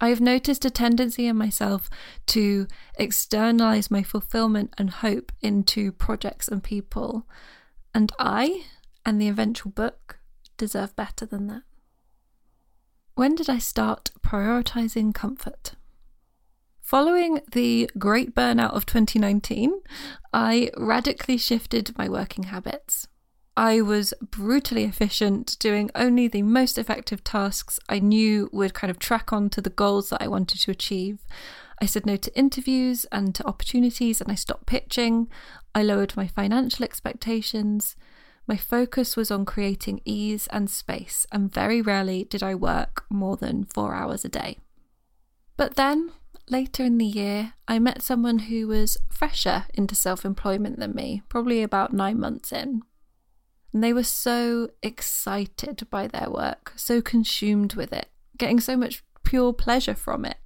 I 0.00 0.08
have 0.08 0.20
noticed 0.20 0.64
a 0.64 0.70
tendency 0.70 1.28
in 1.28 1.36
myself 1.36 1.88
to 2.26 2.66
externalize 2.98 3.92
my 3.92 4.02
fulfillment 4.02 4.74
and 4.76 4.90
hope 4.90 5.30
into 5.40 5.92
projects 5.92 6.48
and 6.48 6.64
people, 6.64 7.28
and 7.94 8.10
I 8.18 8.64
and 9.06 9.20
the 9.20 9.28
eventual 9.28 9.70
book 9.70 10.17
deserve 10.58 10.94
better 10.94 11.24
than 11.24 11.46
that. 11.46 11.62
When 13.14 13.34
did 13.34 13.48
I 13.48 13.58
start 13.58 14.10
prioritizing 14.20 15.14
comfort? 15.14 15.72
Following 16.80 17.40
the 17.52 17.90
great 17.98 18.34
burnout 18.34 18.72
of 18.72 18.86
2019, 18.86 19.80
I 20.32 20.70
radically 20.76 21.36
shifted 21.36 21.96
my 21.98 22.08
working 22.08 22.44
habits. 22.44 23.08
I 23.58 23.80
was 23.80 24.14
brutally 24.22 24.84
efficient, 24.84 25.56
doing 25.58 25.90
only 25.96 26.28
the 26.28 26.42
most 26.42 26.78
effective 26.78 27.24
tasks 27.24 27.80
I 27.88 27.98
knew 27.98 28.48
would 28.52 28.72
kind 28.72 28.90
of 28.90 29.00
track 29.00 29.32
on 29.32 29.50
to 29.50 29.60
the 29.60 29.68
goals 29.68 30.10
that 30.10 30.22
I 30.22 30.28
wanted 30.28 30.60
to 30.60 30.70
achieve. 30.70 31.18
I 31.82 31.86
said 31.86 32.06
no 32.06 32.16
to 32.16 32.38
interviews 32.38 33.04
and 33.10 33.34
to 33.34 33.46
opportunities, 33.46 34.20
and 34.20 34.30
I 34.30 34.36
stopped 34.36 34.66
pitching. 34.66 35.28
I 35.74 35.82
lowered 35.82 36.16
my 36.16 36.28
financial 36.28 36.84
expectations. 36.84 37.96
My 38.48 38.56
focus 38.56 39.14
was 39.14 39.30
on 39.30 39.44
creating 39.44 40.00
ease 40.06 40.48
and 40.50 40.70
space, 40.70 41.26
and 41.30 41.52
very 41.52 41.82
rarely 41.82 42.24
did 42.24 42.42
I 42.42 42.54
work 42.54 43.04
more 43.10 43.36
than 43.36 43.66
four 43.66 43.94
hours 43.94 44.24
a 44.24 44.30
day. 44.30 44.56
But 45.58 45.74
then 45.74 46.12
later 46.48 46.82
in 46.82 46.96
the 46.96 47.04
year, 47.04 47.52
I 47.68 47.78
met 47.78 48.00
someone 48.00 48.38
who 48.38 48.66
was 48.66 48.96
fresher 49.10 49.66
into 49.74 49.94
self 49.94 50.24
employment 50.24 50.78
than 50.78 50.94
me, 50.94 51.22
probably 51.28 51.62
about 51.62 51.92
nine 51.92 52.18
months 52.18 52.50
in. 52.50 52.80
And 53.74 53.84
they 53.84 53.92
were 53.92 54.02
so 54.02 54.70
excited 54.82 55.86
by 55.90 56.06
their 56.06 56.30
work, 56.30 56.72
so 56.74 57.02
consumed 57.02 57.74
with 57.74 57.92
it, 57.92 58.08
getting 58.38 58.60
so 58.60 58.78
much 58.78 59.04
pure 59.24 59.52
pleasure 59.52 59.94
from 59.94 60.24
it. 60.24 60.38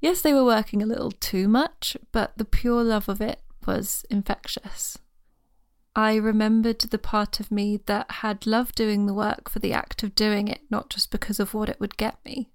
Yes, 0.00 0.22
they 0.22 0.32
were 0.34 0.44
working 0.44 0.82
a 0.82 0.86
little 0.86 1.12
too 1.12 1.46
much, 1.46 1.96
but 2.10 2.36
the 2.36 2.44
pure 2.44 2.82
love 2.82 3.08
of 3.08 3.20
it 3.20 3.42
was 3.64 4.04
infectious. 4.10 4.98
I 5.98 6.14
remembered 6.14 6.78
the 6.78 6.96
part 6.96 7.40
of 7.40 7.50
me 7.50 7.80
that 7.86 8.08
had 8.08 8.46
loved 8.46 8.76
doing 8.76 9.06
the 9.06 9.12
work 9.14 9.50
for 9.50 9.58
the 9.58 9.72
act 9.72 10.04
of 10.04 10.14
doing 10.14 10.46
it, 10.46 10.60
not 10.70 10.90
just 10.90 11.10
because 11.10 11.40
of 11.40 11.54
what 11.54 11.68
it 11.68 11.80
would 11.80 11.96
get 11.96 12.24
me. 12.24 12.52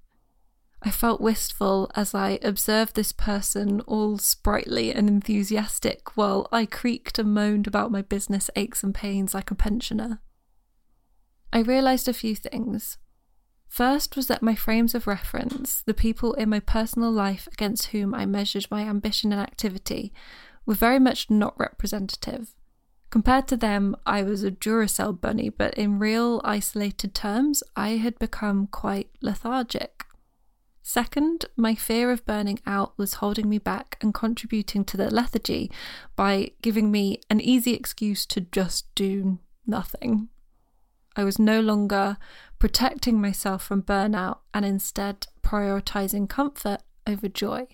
I 0.81 0.89
felt 0.91 1.19
wistful 1.19 1.91
as 1.93 2.15
I 2.15 2.39
observed 2.41 2.95
this 2.95 3.11
person 3.11 3.81
all 3.81 4.17
sprightly 4.17 4.93
and 4.93 5.09
enthusiastic 5.09 6.15
while 6.15 6.47
I 6.53 6.65
creaked 6.65 7.19
and 7.19 7.33
moaned 7.33 7.67
about 7.67 7.91
my 7.91 8.01
business 8.01 8.49
aches 8.55 8.81
and 8.81 8.95
pains 8.95 9.33
like 9.33 9.51
a 9.51 9.55
pensioner. 9.55 10.21
I 11.51 11.59
realised 11.59 12.07
a 12.07 12.13
few 12.13 12.37
things. 12.37 12.97
First 13.67 14.15
was 14.15 14.27
that 14.27 14.41
my 14.41 14.55
frames 14.55 14.95
of 14.95 15.05
reference, 15.05 15.81
the 15.81 15.93
people 15.93 16.33
in 16.35 16.47
my 16.47 16.61
personal 16.61 17.11
life 17.11 17.49
against 17.51 17.87
whom 17.87 18.15
I 18.15 18.25
measured 18.25 18.67
my 18.71 18.83
ambition 18.83 19.33
and 19.33 19.41
activity, 19.41 20.13
were 20.65 20.75
very 20.75 20.99
much 20.99 21.29
not 21.29 21.59
representative. 21.59 22.55
Compared 23.13 23.47
to 23.47 23.55
them, 23.55 23.95
I 24.07 24.23
was 24.23 24.43
a 24.43 24.49
Duracell 24.49 25.21
bunny, 25.21 25.49
but 25.49 25.75
in 25.75 25.99
real 25.99 26.41
isolated 26.43 27.13
terms, 27.13 27.61
I 27.75 27.89
had 27.89 28.17
become 28.17 28.65
quite 28.65 29.11
lethargic. 29.21 30.05
Second, 30.81 31.45
my 31.55 31.75
fear 31.75 32.09
of 32.09 32.25
burning 32.25 32.59
out 32.65 32.97
was 32.97 33.21
holding 33.21 33.47
me 33.47 33.59
back 33.59 33.97
and 34.01 34.15
contributing 34.15 34.83
to 34.85 34.97
the 34.97 35.13
lethargy 35.13 35.69
by 36.15 36.53
giving 36.63 36.89
me 36.89 37.21
an 37.29 37.39
easy 37.39 37.75
excuse 37.75 38.25
to 38.25 38.41
just 38.41 38.87
do 38.95 39.37
nothing. 39.67 40.29
I 41.15 41.23
was 41.23 41.37
no 41.37 41.61
longer 41.61 42.17
protecting 42.57 43.21
myself 43.21 43.63
from 43.63 43.83
burnout 43.83 44.39
and 44.55 44.65
instead 44.65 45.27
prioritizing 45.43 46.27
comfort 46.27 46.81
over 47.05 47.27
joy. 47.27 47.67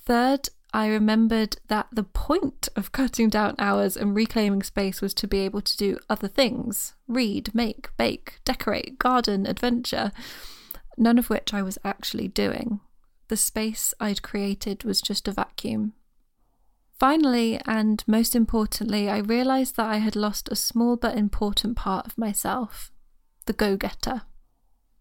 Third, 0.00 0.50
I 0.72 0.88
remembered 0.88 1.56
that 1.68 1.88
the 1.90 2.02
point 2.04 2.68
of 2.76 2.92
cutting 2.92 3.30
down 3.30 3.54
hours 3.58 3.96
and 3.96 4.14
reclaiming 4.14 4.62
space 4.62 5.00
was 5.00 5.14
to 5.14 5.26
be 5.26 5.38
able 5.38 5.62
to 5.62 5.76
do 5.76 5.98
other 6.10 6.28
things 6.28 6.94
read, 7.06 7.54
make, 7.54 7.88
bake, 7.96 8.40
decorate, 8.44 8.98
garden, 8.98 9.46
adventure 9.46 10.12
none 10.98 11.18
of 11.18 11.30
which 11.30 11.54
I 11.54 11.62
was 11.62 11.78
actually 11.84 12.28
doing. 12.28 12.80
The 13.28 13.36
space 13.36 13.94
I'd 14.00 14.22
created 14.22 14.84
was 14.84 15.00
just 15.00 15.28
a 15.28 15.32
vacuum. 15.32 15.94
Finally, 16.98 17.60
and 17.64 18.02
most 18.06 18.34
importantly, 18.34 19.08
I 19.08 19.18
realised 19.18 19.76
that 19.76 19.86
I 19.86 19.98
had 19.98 20.16
lost 20.16 20.48
a 20.50 20.56
small 20.56 20.96
but 20.96 21.16
important 21.16 21.76
part 21.76 22.06
of 22.06 22.18
myself 22.18 22.90
the 23.46 23.52
go 23.54 23.76
getter. 23.78 24.22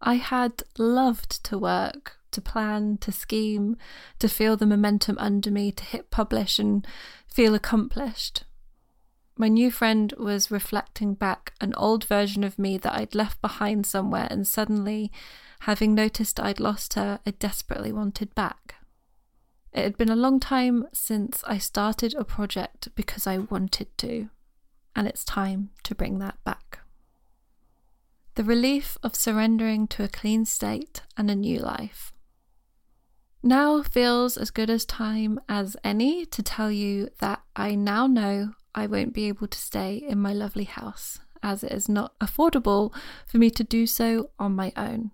I 0.02 0.16
had 0.16 0.64
loved 0.78 1.44
to 1.46 1.58
work, 1.58 2.17
to 2.32 2.42
plan, 2.42 2.98
to 3.00 3.12
scheme, 3.12 3.78
to 4.20 4.28
feel 4.28 4.58
the 4.58 4.66
momentum 4.66 5.18
under 5.20 5.52
me, 5.52 5.72
to 5.72 5.84
hit 5.84 6.12
publish 6.12 6.60
and 6.60 6.86
feel 7.28 7.56
accomplished. 7.56 8.44
My 9.38 9.48
new 9.48 9.70
friend 9.70 10.14
was 10.18 10.50
reflecting 10.50 11.14
back 11.14 11.54
an 11.62 11.74
old 11.76 12.06
version 12.06 12.44
of 12.44 12.58
me 12.58 12.78
that 12.78 12.94
I'd 12.94 13.16
left 13.16 13.42
behind 13.42 13.86
somewhere, 13.86 14.28
and 14.30 14.48
suddenly 14.48 15.12
Having 15.62 15.96
noticed 15.96 16.40
I'd 16.40 16.60
lost 16.60 16.94
her, 16.94 17.20
I 17.26 17.32
desperately 17.32 17.92
wanted 17.92 18.34
back. 18.36 18.76
It 19.74 19.84
had 19.84 19.98
been 19.98 20.10
a 20.10 20.16
long 20.16 20.40
time 20.40 20.88
since 20.94 21.44
I 21.46 21.58
started 21.58 22.16
a 22.16 22.24
project 22.24 22.90
because 22.96 23.28
I 23.28 23.40
wanted 23.40 23.96
to, 24.00 24.30
and 24.96 25.08
it's 25.08 25.24
time 25.24 25.72
to 25.84 25.96
bring 25.96 26.20
that 26.20 26.38
back. 26.44 26.80
The 28.36 28.44
relief 28.44 28.98
of 29.04 29.16
surrendering 29.16 29.88
to 29.88 30.04
a 30.04 30.08
clean 30.08 30.46
state 30.46 31.02
and 31.18 31.30
a 31.30 31.36
new 31.36 31.60
life. 31.60 32.14
Now 33.44 33.84
feels 33.84 34.36
as 34.36 34.50
good 34.50 34.70
as 34.70 34.86
time 34.86 35.40
as 35.48 35.78
any 35.84 36.26
to 36.26 36.42
tell 36.42 36.72
you 36.72 37.10
that 37.20 37.44
I 37.56 37.76
now 37.76 38.08
know 38.08 38.54
I 38.74 38.88
won't 38.88 39.14
be 39.14 39.28
able 39.28 39.48
to 39.48 39.58
stay 39.58 39.98
in 39.98 40.20
my 40.20 40.34
lovely 40.34 40.64
house, 40.64 41.20
as 41.44 41.64
it 41.64 41.72
is 41.72 41.88
not 41.88 42.18
affordable 42.20 42.94
for 43.28 43.38
me 43.38 43.52
to 43.52 43.64
do 43.64 43.86
so 43.86 44.32
on 44.40 44.56
my 44.56 44.74
own. 44.76 45.12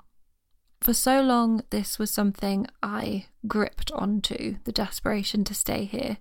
For 0.82 0.94
so 0.94 1.22
long, 1.22 1.63
this 1.70 2.00
was 2.00 2.12
something 2.12 2.68
I 2.82 3.27
gripped 3.48 3.92
onto 3.92 4.58
the 4.63 4.72
desperation 4.72 5.44
to 5.46 5.53
stay 5.53 5.86
here. 5.86 6.18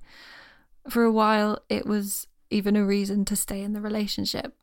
For 0.89 1.05
a 1.05 1.13
while, 1.13 1.61
it 1.69 1.87
was 1.87 2.27
even 2.51 2.77
a 2.77 2.85
reason 2.85 3.25
to 3.27 3.37
stay 3.37 3.63
in 3.63 3.73
the 3.73 3.81
relationship. 3.81 4.55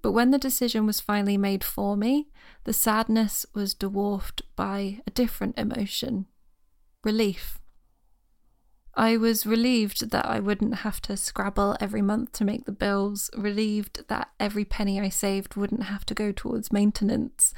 But 0.00 0.12
when 0.12 0.30
the 0.30 0.38
decision 0.38 0.86
was 0.86 1.00
finally 1.00 1.36
made 1.36 1.64
for 1.64 1.96
me, 1.96 2.28
the 2.64 2.72
sadness 2.72 3.44
was 3.54 3.74
dwarfed 3.74 4.42
by 4.54 5.00
a 5.06 5.10
different 5.10 5.58
emotion 5.58 6.26
relief. 7.04 7.58
I 8.94 9.16
was 9.16 9.46
relieved 9.46 10.10
that 10.10 10.26
I 10.26 10.40
wouldn't 10.40 10.76
have 10.76 11.00
to 11.02 11.16
scrabble 11.16 11.76
every 11.80 12.02
month 12.02 12.32
to 12.32 12.44
make 12.44 12.64
the 12.64 12.72
bills, 12.72 13.30
relieved 13.36 14.08
that 14.08 14.30
every 14.40 14.64
penny 14.64 15.00
I 15.00 15.08
saved 15.08 15.54
wouldn't 15.54 15.84
have 15.84 16.04
to 16.06 16.14
go 16.14 16.32
towards 16.32 16.72
maintenance, 16.72 17.54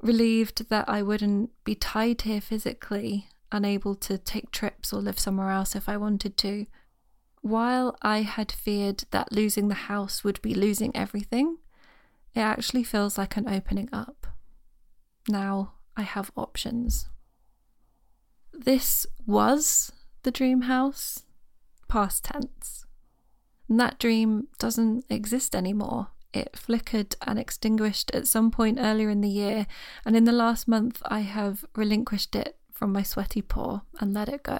relieved 0.00 0.68
that 0.68 0.88
I 0.88 1.02
wouldn't 1.02 1.50
be 1.64 1.74
tied 1.74 2.22
here 2.22 2.40
physically, 2.40 3.28
unable 3.50 3.96
to 3.96 4.16
take 4.16 4.52
trips 4.52 4.92
or 4.92 5.00
live 5.00 5.18
somewhere 5.18 5.50
else 5.50 5.74
if 5.74 5.88
I 5.88 5.96
wanted 5.96 6.36
to. 6.38 6.66
While 7.42 7.96
I 8.00 8.22
had 8.22 8.52
feared 8.52 9.04
that 9.10 9.32
losing 9.32 9.66
the 9.68 9.74
house 9.74 10.22
would 10.22 10.40
be 10.40 10.54
losing 10.54 10.94
everything, 10.94 11.56
it 12.32 12.40
actually 12.40 12.84
feels 12.84 13.18
like 13.18 13.36
an 13.36 13.48
opening 13.48 13.88
up. 13.92 14.28
Now 15.28 15.72
I 15.96 16.02
have 16.02 16.30
options. 16.36 17.08
This 18.64 19.06
was 19.26 19.92
the 20.22 20.30
dream 20.30 20.62
house, 20.62 21.24
past 21.88 22.24
tense. 22.24 22.84
And 23.68 23.80
that 23.80 23.98
dream 23.98 24.48
doesn't 24.58 25.04
exist 25.08 25.54
anymore. 25.54 26.08
It 26.32 26.56
flickered 26.56 27.16
and 27.26 27.38
extinguished 27.38 28.10
at 28.12 28.28
some 28.28 28.50
point 28.50 28.78
earlier 28.80 29.10
in 29.10 29.20
the 29.20 29.28
year, 29.28 29.66
and 30.04 30.16
in 30.16 30.24
the 30.24 30.32
last 30.32 30.68
month, 30.68 31.02
I 31.04 31.20
have 31.20 31.64
relinquished 31.74 32.36
it 32.36 32.56
from 32.72 32.92
my 32.92 33.02
sweaty 33.02 33.42
paw 33.42 33.82
and 33.98 34.14
let 34.14 34.28
it 34.28 34.42
go. 34.42 34.58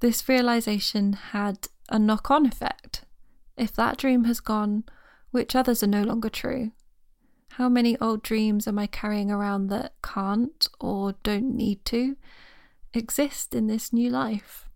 This 0.00 0.28
realization 0.28 1.12
had 1.12 1.68
a 1.88 1.98
knock 1.98 2.30
on 2.30 2.46
effect. 2.46 3.04
If 3.56 3.72
that 3.76 3.98
dream 3.98 4.24
has 4.24 4.40
gone, 4.40 4.84
which 5.30 5.54
others 5.54 5.82
are 5.82 5.88
no 5.88 6.02
longer 6.02 6.28
true? 6.28 6.72
How 7.52 7.68
many 7.68 7.96
old 8.00 8.22
dreams 8.22 8.66
am 8.66 8.78
I 8.78 8.86
carrying 8.88 9.30
around 9.30 9.68
that 9.68 9.94
can't 10.02 10.66
or 10.80 11.14
don't 11.22 11.54
need 11.54 11.84
to 11.86 12.16
exist 12.96 13.54
in 13.54 13.66
this 13.66 13.92
new 13.92 14.10
life? 14.10 14.68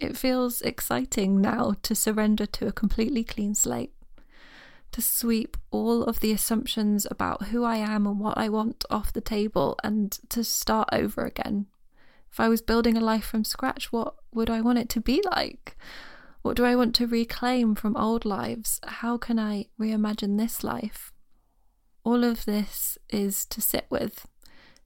It 0.00 0.16
feels 0.16 0.60
exciting 0.62 1.40
now 1.40 1.76
to 1.82 1.94
surrender 1.94 2.46
to 2.46 2.66
a 2.66 2.72
completely 2.72 3.24
clean 3.24 3.54
slate 3.54 3.94
to 4.94 5.02
sweep 5.02 5.56
all 5.72 6.04
of 6.04 6.20
the 6.20 6.30
assumptions 6.30 7.04
about 7.10 7.46
who 7.46 7.64
I 7.64 7.78
am 7.78 8.06
and 8.06 8.20
what 8.20 8.38
I 8.38 8.48
want 8.48 8.84
off 8.90 9.12
the 9.12 9.20
table 9.20 9.76
and 9.82 10.12
to 10.28 10.44
start 10.44 10.88
over 10.92 11.24
again. 11.24 11.66
If 12.30 12.38
I 12.38 12.48
was 12.48 12.62
building 12.62 12.96
a 12.96 13.00
life 13.00 13.24
from 13.24 13.42
scratch, 13.42 13.90
what 13.90 14.14
would 14.32 14.48
I 14.48 14.60
want 14.60 14.78
it 14.78 14.88
to 14.90 15.00
be 15.00 15.20
like? 15.32 15.76
What 16.42 16.56
do 16.56 16.64
I 16.64 16.76
want 16.76 16.94
to 16.94 17.08
reclaim 17.08 17.74
from 17.74 17.96
old 17.96 18.24
lives? 18.24 18.80
How 18.84 19.18
can 19.18 19.36
I 19.36 19.66
reimagine 19.80 20.38
this 20.38 20.62
life? 20.62 21.12
All 22.04 22.22
of 22.22 22.44
this 22.44 22.96
is 23.10 23.44
to 23.46 23.60
sit 23.60 23.86
with, 23.90 24.28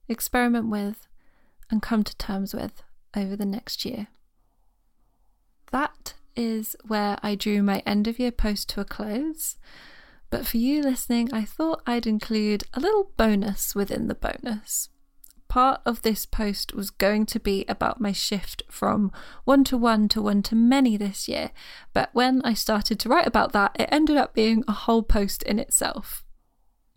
experiment 0.07 0.69
with, 0.69 1.07
and 1.69 1.81
come 1.81 2.03
to 2.03 2.15
terms 2.17 2.53
with 2.53 2.83
over 3.15 3.35
the 3.35 3.45
next 3.45 3.85
year. 3.85 4.07
That 5.71 6.13
is 6.35 6.75
where 6.87 7.17
I 7.21 7.35
drew 7.35 7.61
my 7.61 7.83
end 7.85 8.07
of 8.07 8.19
year 8.19 8.31
post 8.31 8.69
to 8.69 8.81
a 8.81 8.85
close. 8.85 9.57
But 10.29 10.45
for 10.45 10.57
you 10.57 10.81
listening, 10.81 11.33
I 11.33 11.43
thought 11.43 11.81
I'd 11.85 12.07
include 12.07 12.63
a 12.73 12.79
little 12.79 13.11
bonus 13.17 13.75
within 13.75 14.07
the 14.07 14.15
bonus. 14.15 14.89
Part 15.47 15.81
of 15.83 16.03
this 16.03 16.27
post 16.27 16.75
was 16.75 16.91
going 16.91 17.25
to 17.27 17.39
be 17.39 17.65
about 17.67 17.99
my 17.99 18.11
shift 18.11 18.61
from 18.69 19.11
one 19.45 19.63
to 19.65 19.77
one 19.77 20.07
to 20.09 20.21
one 20.21 20.43
to 20.43 20.55
many 20.55 20.95
this 20.95 21.27
year, 21.27 21.49
but 21.91 22.09
when 22.13 22.43
I 22.43 22.53
started 22.53 22.99
to 22.99 23.09
write 23.09 23.25
about 23.25 23.51
that, 23.53 23.75
it 23.79 23.89
ended 23.91 24.15
up 24.15 24.35
being 24.35 24.63
a 24.67 24.73
whole 24.73 25.01
post 25.01 25.41
in 25.43 25.57
itself. 25.57 26.23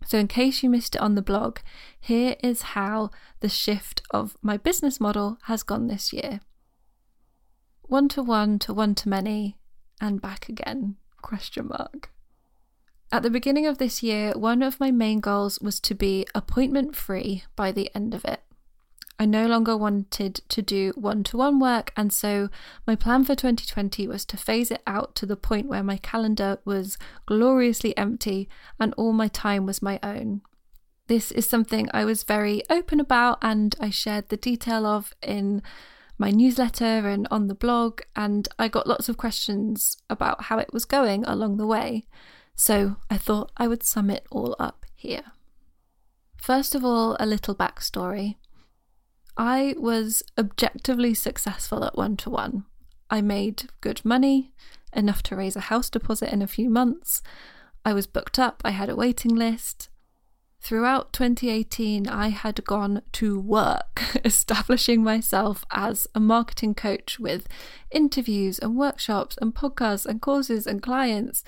So, 0.05 0.17
in 0.17 0.27
case 0.27 0.63
you 0.63 0.69
missed 0.69 0.95
it 0.95 1.01
on 1.01 1.15
the 1.15 1.21
blog, 1.21 1.59
here 1.99 2.35
is 2.43 2.61
how 2.61 3.11
the 3.39 3.49
shift 3.49 4.01
of 4.11 4.37
my 4.41 4.57
business 4.57 4.99
model 4.99 5.37
has 5.43 5.63
gone 5.63 5.87
this 5.87 6.13
year 6.13 6.41
one 7.83 8.07
to 8.07 8.23
one 8.23 8.57
to 8.57 8.73
one 8.73 8.95
to 8.95 9.09
many 9.09 9.57
and 10.01 10.21
back 10.21 10.49
again 10.49 10.95
question 11.21 11.67
mark 11.67 12.13
at 13.13 13.21
the 13.21 13.29
beginning 13.29 13.67
of 13.67 13.77
this 13.77 14.01
year, 14.01 14.31
one 14.35 14.63
of 14.63 14.79
my 14.79 14.89
main 14.89 15.19
goals 15.19 15.59
was 15.59 15.79
to 15.81 15.93
be 15.93 16.25
appointment 16.33 16.95
free 16.95 17.43
by 17.55 17.71
the 17.71 17.91
end 17.93 18.15
of 18.15 18.25
it. 18.25 18.41
I 19.23 19.25
no 19.25 19.47
longer 19.47 19.77
wanted 19.77 20.41
to 20.49 20.61
do 20.61 20.91
one 20.97 21.23
to 21.23 21.37
one 21.37 21.57
work, 21.57 21.93
and 21.95 22.11
so 22.11 22.49
my 22.85 22.97
plan 22.97 23.23
for 23.23 23.35
2020 23.35 24.05
was 24.05 24.25
to 24.25 24.35
phase 24.35 24.69
it 24.69 24.83
out 24.85 25.15
to 25.15 25.25
the 25.25 25.37
point 25.37 25.69
where 25.69 25.81
my 25.81 25.95
calendar 25.95 26.57
was 26.65 26.97
gloriously 27.25 27.95
empty 27.97 28.49
and 28.81 28.93
all 28.95 29.13
my 29.13 29.29
time 29.29 29.65
was 29.65 29.81
my 29.81 29.97
own. 30.03 30.41
This 31.07 31.31
is 31.31 31.47
something 31.47 31.87
I 31.93 32.03
was 32.03 32.23
very 32.23 32.63
open 32.69 32.99
about, 32.99 33.37
and 33.41 33.73
I 33.79 33.91
shared 33.91 34.27
the 34.27 34.35
detail 34.35 34.85
of 34.85 35.13
in 35.21 35.61
my 36.17 36.29
newsletter 36.29 37.07
and 37.07 37.25
on 37.31 37.47
the 37.47 37.55
blog, 37.55 38.01
and 38.17 38.49
I 38.59 38.67
got 38.67 38.87
lots 38.87 39.07
of 39.07 39.15
questions 39.15 39.95
about 40.09 40.43
how 40.43 40.57
it 40.57 40.73
was 40.73 40.83
going 40.83 41.23
along 41.23 41.55
the 41.55 41.65
way. 41.65 42.03
So 42.55 42.97
I 43.09 43.17
thought 43.17 43.53
I 43.55 43.69
would 43.69 43.83
sum 43.83 44.09
it 44.09 44.27
all 44.29 44.53
up 44.59 44.85
here. 44.95 45.31
First 46.35 46.75
of 46.75 46.83
all, 46.83 47.15
a 47.21 47.25
little 47.25 47.55
backstory. 47.55 48.35
I 49.37 49.75
was 49.77 50.23
objectively 50.37 51.13
successful 51.13 51.83
at 51.83 51.97
one 51.97 52.17
to 52.17 52.29
one. 52.29 52.65
I 53.09 53.21
made 53.21 53.69
good 53.81 54.03
money, 54.03 54.53
enough 54.93 55.23
to 55.23 55.35
raise 55.35 55.55
a 55.55 55.61
house 55.71 55.89
deposit 55.89 56.31
in 56.31 56.41
a 56.41 56.47
few 56.47 56.69
months. 56.69 57.21
I 57.85 57.93
was 57.93 58.07
booked 58.07 58.39
up, 58.39 58.61
I 58.63 58.71
had 58.71 58.89
a 58.89 58.95
waiting 58.95 59.35
list. 59.35 59.89
Throughout 60.61 61.11
2018, 61.11 62.07
I 62.07 62.29
had 62.29 62.63
gone 62.63 63.01
to 63.13 63.39
work, 63.39 64.01
establishing 64.25 65.03
myself 65.03 65.65
as 65.71 66.07
a 66.15 66.19
marketing 66.19 66.73
coach 66.73 67.19
with 67.19 67.47
interviews 67.91 68.59
and 68.59 68.77
workshops 68.77 69.37
and 69.41 69.53
podcasts 69.53 70.05
and 70.05 70.21
courses 70.21 70.65
and 70.65 70.81
clients 70.81 71.43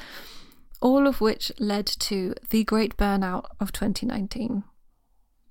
all 0.82 1.08
of 1.08 1.20
which 1.22 1.52
led 1.60 1.86
to 1.88 2.36
the 2.50 2.64
great 2.64 2.96
burnout 2.98 3.46
of 3.60 3.72
2019. 3.72 4.64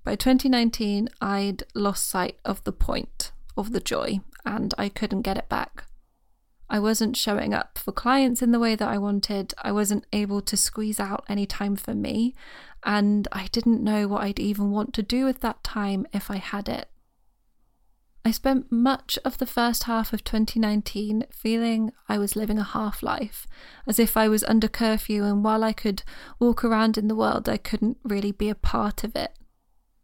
By 0.05 0.15
2019, 0.15 1.09
I'd 1.19 1.63
lost 1.73 2.07
sight 2.07 2.37
of 2.45 2.63
the 2.63 2.71
point 2.71 3.31
of 3.57 3.71
the 3.71 3.79
joy 3.79 4.19
and 4.45 4.71
I 4.77 4.87
couldn't 4.87 5.23
get 5.23 5.35
it 5.35 5.49
back. 5.49 5.85
I 6.69 6.77
wasn't 6.77 7.17
showing 7.17 7.55
up 7.55 7.79
for 7.79 7.91
clients 7.91 8.43
in 8.43 8.51
the 8.51 8.59
way 8.59 8.75
that 8.75 8.87
I 8.87 8.99
wanted. 8.99 9.55
I 9.63 9.71
wasn't 9.71 10.05
able 10.13 10.41
to 10.41 10.55
squeeze 10.55 10.99
out 10.99 11.25
any 11.27 11.47
time 11.47 11.75
for 11.75 11.95
me, 11.95 12.35
and 12.83 13.27
I 13.31 13.47
didn't 13.51 13.83
know 13.83 14.07
what 14.07 14.21
I'd 14.21 14.39
even 14.39 14.69
want 14.69 14.93
to 14.93 15.03
do 15.03 15.25
with 15.25 15.41
that 15.41 15.63
time 15.63 16.05
if 16.13 16.29
I 16.29 16.37
had 16.37 16.69
it. 16.69 16.87
I 18.23 18.29
spent 18.31 18.71
much 18.71 19.17
of 19.25 19.39
the 19.39 19.45
first 19.45 19.83
half 19.83 20.13
of 20.13 20.23
2019 20.23 21.25
feeling 21.31 21.91
I 22.09 22.17
was 22.19 22.35
living 22.35 22.57
a 22.59 22.63
half 22.63 23.01
life, 23.01 23.47
as 23.87 23.99
if 23.99 24.17
I 24.17 24.27
was 24.27 24.43
under 24.43 24.67
curfew, 24.67 25.23
and 25.23 25.43
while 25.43 25.63
I 25.63 25.73
could 25.73 26.03
walk 26.39 26.63
around 26.63 26.97
in 26.97 27.07
the 27.07 27.15
world, 27.15 27.49
I 27.49 27.57
couldn't 27.57 27.97
really 28.03 28.31
be 28.31 28.49
a 28.49 28.55
part 28.55 29.03
of 29.03 29.15
it. 29.15 29.31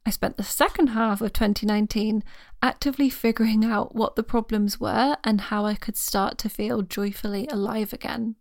I 0.05 0.09
spent 0.09 0.37
the 0.37 0.43
second 0.43 0.87
half 0.87 1.21
of 1.21 1.33
2019 1.33 2.23
actively 2.61 3.09
figuring 3.09 3.63
out 3.63 3.95
what 3.95 4.15
the 4.15 4.23
problems 4.23 4.79
were 4.79 5.17
and 5.23 5.41
how 5.41 5.65
I 5.65 5.75
could 5.75 5.95
start 5.95 6.37
to 6.39 6.49
feel 6.49 6.81
joyfully 6.81 7.47
alive 7.51 7.93
again. 7.93 8.35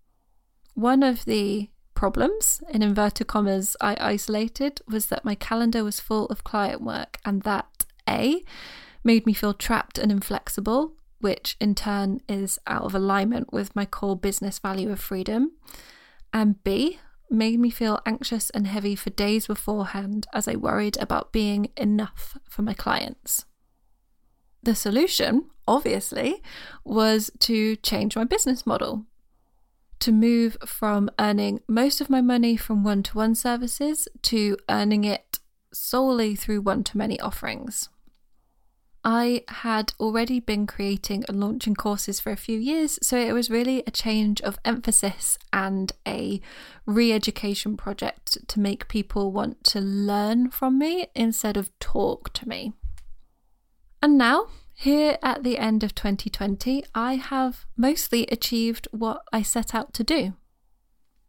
One 0.75 1.03
of 1.03 1.27
the 1.27 1.69
problems, 1.95 2.63
in 2.71 2.83
inverted 2.83 3.27
commas, 3.27 3.77
I 3.81 3.97
isolated 4.01 4.81
was 4.89 5.07
that 5.07 5.25
my 5.25 5.35
calendar 5.35 5.85
was 5.85 6.01
full 6.01 6.27
of 6.27 6.45
client 6.45 6.81
work, 6.81 7.19
and 7.27 7.43
that 7.43 7.85
A, 8.09 8.43
made 9.05 9.27
me 9.27 9.35
feel 9.35 9.53
trapped 9.53 9.99
and 9.99 10.11
inflexible, 10.11 10.95
which 11.21 11.57
in 11.61 11.75
turn 11.75 12.23
is 12.27 12.59
out 12.67 12.85
of 12.85 12.95
alignment 12.95 13.53
with 13.53 13.77
my 13.77 13.85
core 13.85 14.17
business 14.17 14.59
value 14.59 14.91
of 14.91 14.99
freedom. 14.99 15.53
And 16.33 16.63
B, 16.65 17.01
made 17.31 17.61
me 17.61 17.71
feel 17.71 18.01
anxious 18.05 18.51
and 18.51 18.67
heavy 18.67 18.95
for 18.95 19.11
days 19.11 19.47
beforehand 19.47 20.27
as 20.33 20.49
I 20.49 20.57
worried 20.57 20.97
about 20.99 21.33
being 21.33 21.71
enough 21.77 22.37
for 22.49 22.63
my 22.63 22.75
clients. 22.75 23.47
The 24.63 24.75
solution, 24.75 25.47
obviously, 25.67 26.43
was 26.85 27.31
to 27.41 27.77
change 27.77 28.17
my 28.17 28.25
business 28.25 28.67
model. 28.67 29.07
To 30.01 30.13
move 30.13 30.57
from 30.65 31.11
earning 31.19 31.61
most 31.69 32.01
of 32.01 32.11
my 32.11 32.21
money 32.21 32.57
from 32.57 32.85
one 32.85 33.03
to 33.05 33.17
one 33.17 33.35
services 33.35 34.09
to 34.23 34.57
earning 34.69 35.05
it 35.05 35.39
solely 35.73 36.35
through 36.35 36.63
one 36.63 36.85
to 36.85 36.99
many 36.99 37.21
offerings. 37.21 37.89
I 39.05 39.45
had 39.49 39.95
already 39.99 40.41
been 40.41 40.67
creating 40.67 41.25
and 41.27 41.41
launching 41.41 41.75
courses 41.75 42.21
for 42.21 42.33
a 42.33 42.37
few 42.37 42.59
years, 42.59 42.99
so 43.03 43.17
it 43.17 43.33
was 43.33 43.51
really 43.51 43.83
a 43.87 43.91
change 43.91 44.43
of 44.43 44.59
emphasis 44.63 45.39
and 45.53 45.91
a 46.07 46.41
re 46.85 47.11
education 47.13 47.79
project 47.79 48.47
to 48.47 48.61
make 48.61 48.89
people 48.89 49.33
want 49.33 49.65
to 49.65 49.81
learn 49.81 50.51
from 50.51 50.79
me 50.79 51.07
instead 51.15 51.57
of 51.57 51.77
talk 51.79 52.33
to 52.35 52.49
me. 52.49 52.75
And 54.03 54.19
now, 54.19 54.49
here 54.75 55.17
at 55.23 55.45
the 55.45 55.57
end 55.57 55.83
of 55.83 55.95
2020, 55.95 56.85
I 56.95 57.15
have 57.15 57.65
mostly 57.77 58.27
achieved 58.27 58.87
what 58.91 59.23
I 59.33 59.41
set 59.41 59.75
out 59.75 59.95
to 59.95 60.05
do. 60.05 60.35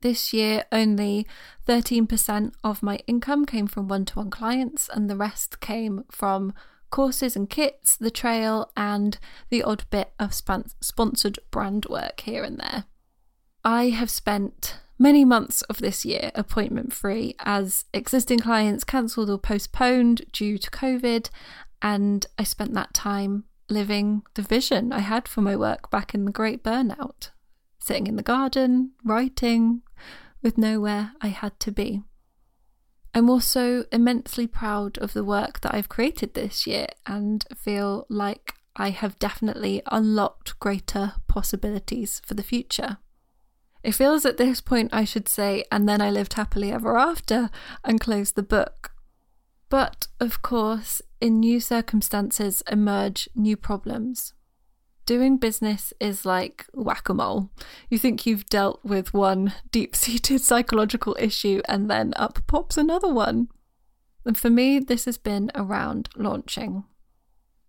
This 0.02 0.34
year, 0.34 0.66
only 0.72 1.28
13% 1.68 2.54
of 2.64 2.84
my 2.84 3.00
income 3.08 3.46
came 3.46 3.68
from 3.68 3.88
one 3.88 4.04
to 4.06 4.16
one 4.16 4.30
clients, 4.30 4.90
and 4.94 5.10
the 5.10 5.16
rest 5.16 5.62
came 5.62 6.04
from 6.12 6.54
courses 6.92 7.36
and 7.36 7.50
kits, 7.50 7.98
the 7.98 8.12
trail, 8.12 8.72
and 8.78 9.18
the 9.50 9.64
odd 9.64 9.86
bit 9.90 10.12
of 10.20 10.34
sponsored 10.34 11.40
brand 11.50 11.86
work 11.86 12.22
here 12.22 12.44
and 12.44 12.60
there. 12.60 12.86
I 13.64 13.90
have 13.90 14.10
spent 14.10 14.80
many 15.00 15.26
months 15.26 15.64
of 15.64 15.80
this 15.80 16.06
year 16.06 16.32
appointment 16.36 16.94
free 16.94 17.36
as 17.40 17.86
existing 17.94 18.40
clients 18.40 18.84
cancelled 18.84 19.30
or 19.30 19.40
postponed 19.40 20.22
due 20.32 20.58
to 20.60 20.70
COVID, 20.70 21.30
and 21.82 22.28
I 22.38 22.44
spent 22.44 22.74
that 22.74 22.94
time 22.94 23.46
living 23.70 24.22
the 24.36 24.42
vision 24.42 24.92
I 24.92 25.00
had 25.00 25.28
for 25.28 25.42
my 25.42 25.56
work 25.56 25.90
back 25.90 26.14
in 26.14 26.26
the 26.26 26.32
great 26.32 26.64
burnout, 26.64 27.30
sitting 27.80 28.06
in 28.06 28.16
the 28.16 28.24
garden, 28.24 28.92
writing, 29.04 29.82
with 30.44 30.58
nowhere 30.58 31.14
I 31.22 31.30
had 31.30 31.60
to 31.62 31.72
be. 31.72 32.04
I'm 33.14 33.30
also 33.30 33.84
immensely 33.92 34.48
proud 34.48 34.98
of 35.00 35.14
the 35.14 35.24
work 35.24 35.62
that 35.62 35.74
I've 35.74 35.90
created 35.90 36.34
this 36.34 36.66
year 36.66 36.88
and 37.06 37.46
feel 37.56 38.06
like 38.10 38.54
I 38.76 38.92
have 38.92 39.20
definitely 39.20 39.82
unlocked 39.92 40.58
greater 40.60 41.14
possibilities 41.28 42.22
for 42.26 42.36
the 42.36 42.44
future. 42.44 42.98
It 43.84 43.94
feels 43.94 44.26
at 44.26 44.38
this 44.38 44.62
point 44.62 44.94
I 44.94 45.04
should 45.04 45.28
say, 45.28 45.66
and 45.72 45.90
then 45.90 46.02
I 46.02 46.10
lived 46.10 46.34
happily 46.34 46.72
ever 46.72 46.98
after 46.98 47.50
and 47.84 48.00
close 48.00 48.32
the 48.32 48.44
book. 48.44 48.92
But 49.70 50.08
of 50.20 50.42
course, 50.42 51.02
in 51.20 51.40
new 51.40 51.60
circumstances 51.60 52.64
emerge 52.70 53.28
new 53.36 53.58
problems. 53.58 54.34
Doing 55.12 55.36
business 55.36 55.92
is 56.00 56.26
like 56.26 56.68
whack 56.74 57.10
a 57.10 57.14
mole. 57.14 57.50
You 57.90 57.98
think 57.98 58.26
you've 58.26 58.46
dealt 58.46 58.80
with 58.82 59.14
one 59.14 59.54
deep 59.70 59.94
seated 59.94 60.40
psychological 60.50 61.18
issue, 61.20 61.62
and 61.68 61.92
then 61.92 62.14
up 62.16 62.40
pops 62.48 62.78
another 62.78 63.14
one. 63.14 63.50
And 64.26 64.38
for 64.38 64.50
me, 64.50 64.80
this 64.80 65.04
has 65.04 65.18
been 65.18 65.52
around 65.54 66.08
launching. 66.16 66.86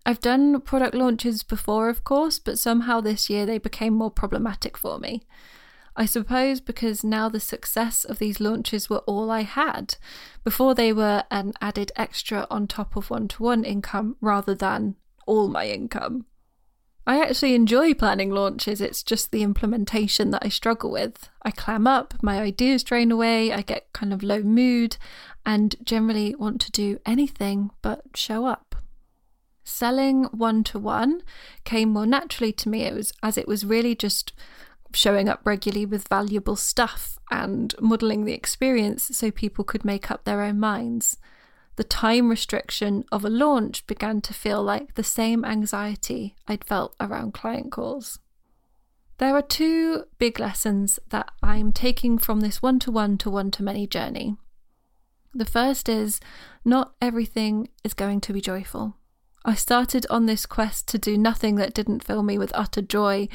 I've 0.07 0.21
done 0.21 0.61
product 0.61 0.95
launches 0.95 1.43
before, 1.43 1.89
of 1.89 2.05
course, 2.05 2.39
but 2.39 2.61
somehow 2.61 3.01
this 3.01 3.29
year 3.29 3.45
they 3.45 3.59
became 3.59 3.95
more 3.95 4.13
problematic 4.13 4.77
for 4.77 5.01
me. 5.01 5.25
I 5.97 6.07
suppose 6.07 6.61
because 6.61 7.03
now 7.03 7.29
the 7.29 7.41
success 7.41 8.05
of 8.05 8.21
these 8.21 8.39
launches 8.39 8.89
were 8.89 9.03
all 9.09 9.33
I 9.33 9.43
had. 9.43 9.97
Before 10.45 10.77
they 10.77 10.93
were 10.93 11.25
an 11.29 11.55
added 11.61 11.91
extra 11.97 12.47
on 12.53 12.69
top 12.69 12.95
of 12.95 13.11
one 13.11 13.27
to 13.27 13.43
one 13.43 13.65
income 13.65 14.15
rather 14.21 14.55
than 14.55 14.95
all 15.27 15.49
my 15.49 15.67
income. 15.67 16.27
I 17.07 17.21
actually 17.21 17.55
enjoy 17.55 17.95
planning 17.95 18.31
launches, 18.31 18.81
it's 18.81 19.03
just 19.03 19.33
the 19.33 19.43
implementation 19.43 20.31
that 20.31 20.45
I 20.45 20.49
struggle 20.49 20.91
with. 20.91 21.29
I 21.43 21.51
clam 21.51 21.87
up, 21.87 22.15
my 22.23 22.41
ideas 22.41 22.85
drain 22.85 23.11
away, 23.11 23.53
I 23.53 23.63
get 23.63 23.93
kind 23.93 24.13
of 24.13 24.23
low 24.23 24.43
mood, 24.43 24.97
and 25.45 25.75
generally 25.85 26.35
want 26.37 26.61
to 26.61 26.71
do 26.71 27.01
anything 27.05 27.71
but 27.83 28.03
show 28.15 28.47
up. 28.47 28.77
Selling 29.65 30.25
one 30.25 30.63
to 30.65 30.79
one 30.79 31.23
came 31.65 31.91
more 31.91 32.07
naturally 32.07 32.53
to 32.53 32.69
me. 32.69 32.83
It 32.83 32.95
was 32.95 33.13
as 33.23 33.39
it 33.39 33.49
was 33.49 33.65
really 33.65 33.95
just 33.95 34.33
showing 34.93 35.29
up 35.29 35.41
regularly 35.45 35.87
with 35.87 36.09
valuable 36.09 36.57
stuff 36.57 37.19
and 37.31 37.75
modelling 37.81 38.25
the 38.25 38.35
experience 38.35 39.11
so 39.13 39.31
people 39.31 39.65
could 39.65 39.85
make 39.85 40.11
up 40.11 40.25
their 40.25 40.43
own 40.43 40.61
minds. 40.61 41.17
The 41.77 41.85
time 41.85 42.29
restriction 42.29 43.05
of 43.11 43.25
a 43.25 43.31
launch 43.31 43.87
began 43.87 44.21
to 44.23 44.35
feel 44.35 44.63
like 44.63 44.95
the 44.95 45.03
same 45.03 45.45
anxiety 45.45 46.37
I'd 46.47 46.65
felt 46.65 46.95
around 47.01 47.33
client 47.33 47.73
calls. 47.73 48.19
There 49.19 49.35
are 49.35 49.43
two 49.43 50.05
big 50.19 50.39
lessons 50.39 50.99
that 51.09 51.31
I'm 51.43 51.73
taking 51.73 52.19
from 52.19 52.41
this 52.41 52.61
one 52.61 52.79
to 52.81 52.91
one 52.91 53.17
to 53.19 53.31
one 53.31 53.51
to 53.53 53.63
many 53.63 53.87
journey. 53.87 54.37
The 55.33 55.45
first 55.45 55.89
is 55.89 56.21
not 56.65 56.95
everything 57.01 57.69
is 57.85 57.95
going 57.95 58.21
to 58.23 58.33
be 58.33 58.41
joyful. 58.41 58.97
I 59.45 59.55
started 59.55 60.07
on 60.11 60.27
this 60.27 60.47
quest 60.47 60.89
to 60.89 60.99
do 60.99 61.17
nothing 61.17 61.57
that 61.57 61.75
didn't 61.75 62.05
fill 62.05 62.23
me 62.23 62.39
with 62.39 62.53
utter 62.55 62.83
joy 62.83 63.29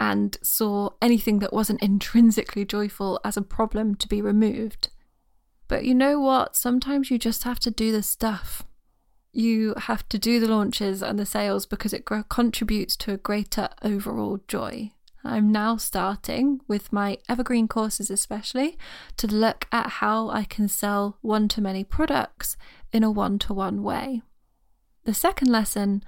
and 0.00 0.36
saw 0.42 0.90
anything 1.00 1.38
that 1.40 1.52
wasn't 1.52 1.82
intrinsically 1.82 2.64
joyful 2.64 3.20
as 3.24 3.36
a 3.36 3.42
problem 3.42 3.94
to 3.96 4.08
be 4.08 4.22
removed. 4.22 4.88
But 5.72 5.86
you 5.86 5.94
know 5.94 6.20
what? 6.20 6.54
Sometimes 6.54 7.10
you 7.10 7.18
just 7.18 7.44
have 7.44 7.58
to 7.60 7.70
do 7.70 7.92
the 7.92 8.02
stuff. 8.02 8.62
You 9.32 9.72
have 9.78 10.06
to 10.10 10.18
do 10.18 10.38
the 10.38 10.46
launches 10.46 11.02
and 11.02 11.18
the 11.18 11.24
sales 11.24 11.64
because 11.64 11.94
it 11.94 12.04
contributes 12.28 12.94
to 12.98 13.14
a 13.14 13.16
greater 13.16 13.70
overall 13.82 14.40
joy. 14.46 14.90
I'm 15.24 15.50
now 15.50 15.78
starting 15.78 16.60
with 16.68 16.92
my 16.92 17.16
evergreen 17.26 17.68
courses, 17.68 18.10
especially 18.10 18.76
to 19.16 19.26
look 19.26 19.66
at 19.72 20.02
how 20.02 20.28
I 20.28 20.44
can 20.44 20.68
sell 20.68 21.16
one 21.22 21.48
to 21.48 21.62
many 21.62 21.84
products 21.84 22.58
in 22.92 23.02
a 23.02 23.10
one 23.10 23.38
to 23.38 23.54
one 23.54 23.82
way. 23.82 24.20
The 25.04 25.14
second 25.14 25.50
lesson 25.50 26.04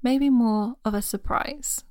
may 0.00 0.20
be 0.20 0.30
more 0.30 0.76
of 0.84 0.94
a 0.94 1.02
surprise. 1.02 1.82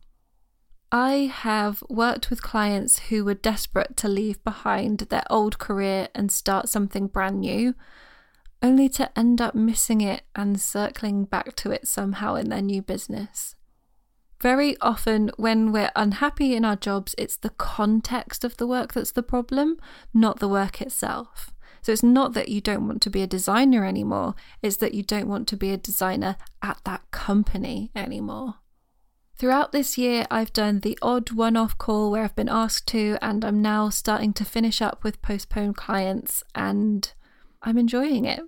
I 0.91 1.31
have 1.33 1.83
worked 1.89 2.29
with 2.29 2.41
clients 2.41 2.99
who 2.99 3.25
were 3.25 3.33
desperate 3.33 3.97
to 3.97 4.07
leave 4.07 4.41
behind 4.45 4.99
their 4.99 5.25
old 5.29 5.59
career 5.59 6.07
and 6.15 6.31
start 6.31 6.69
something 6.69 7.07
brand 7.07 7.41
new, 7.41 7.75
only 8.63 8.87
to 8.89 9.17
end 9.17 9.41
up 9.41 9.53
missing 9.53 9.99
it 9.99 10.23
and 10.33 10.59
circling 10.59 11.25
back 11.25 11.55
to 11.57 11.71
it 11.71 11.87
somehow 11.87 12.35
in 12.35 12.49
their 12.49 12.61
new 12.61 12.81
business. 12.81 13.55
Very 14.41 14.77
often, 14.79 15.31
when 15.35 15.71
we're 15.71 15.91
unhappy 15.95 16.55
in 16.55 16.63
our 16.63 16.75
jobs, 16.75 17.15
it's 17.17 17.35
the 17.35 17.49
context 17.49 18.45
of 18.45 18.55
the 18.57 18.67
work 18.67 18.93
that's 18.93 19.11
the 19.11 19.23
problem, 19.23 19.77
not 20.13 20.39
the 20.39 20.47
work 20.47 20.81
itself. 20.81 21.53
So 21.81 21.91
it's 21.91 22.03
not 22.03 22.33
that 22.33 22.49
you 22.49 22.61
don't 22.61 22.87
want 22.87 23.01
to 23.01 23.09
be 23.09 23.21
a 23.21 23.27
designer 23.27 23.83
anymore, 23.83 24.35
it's 24.61 24.77
that 24.77 24.93
you 24.93 25.03
don't 25.03 25.27
want 25.27 25.47
to 25.49 25.57
be 25.57 25.71
a 25.71 25.77
designer 25.77 26.37
at 26.61 26.79
that 26.85 27.09
company 27.11 27.91
anymore. 27.95 28.55
Throughout 29.37 29.71
this 29.71 29.99
year, 29.99 30.25
I've 30.31 30.51
done 30.51 30.79
the 30.79 30.97
odd 30.99 31.29
one 31.31 31.55
off 31.55 31.77
call 31.77 32.09
where 32.09 32.23
I've 32.23 32.35
been 32.35 32.49
asked 32.49 32.87
to, 32.87 33.19
and 33.21 33.45
I'm 33.45 33.61
now 33.61 33.89
starting 33.89 34.33
to 34.33 34.45
finish 34.45 34.81
up 34.81 35.03
with 35.03 35.21
postponed 35.21 35.77
clients, 35.77 36.43
and 36.55 37.13
I'm 37.61 37.77
enjoying 37.77 38.25
it. 38.25 38.41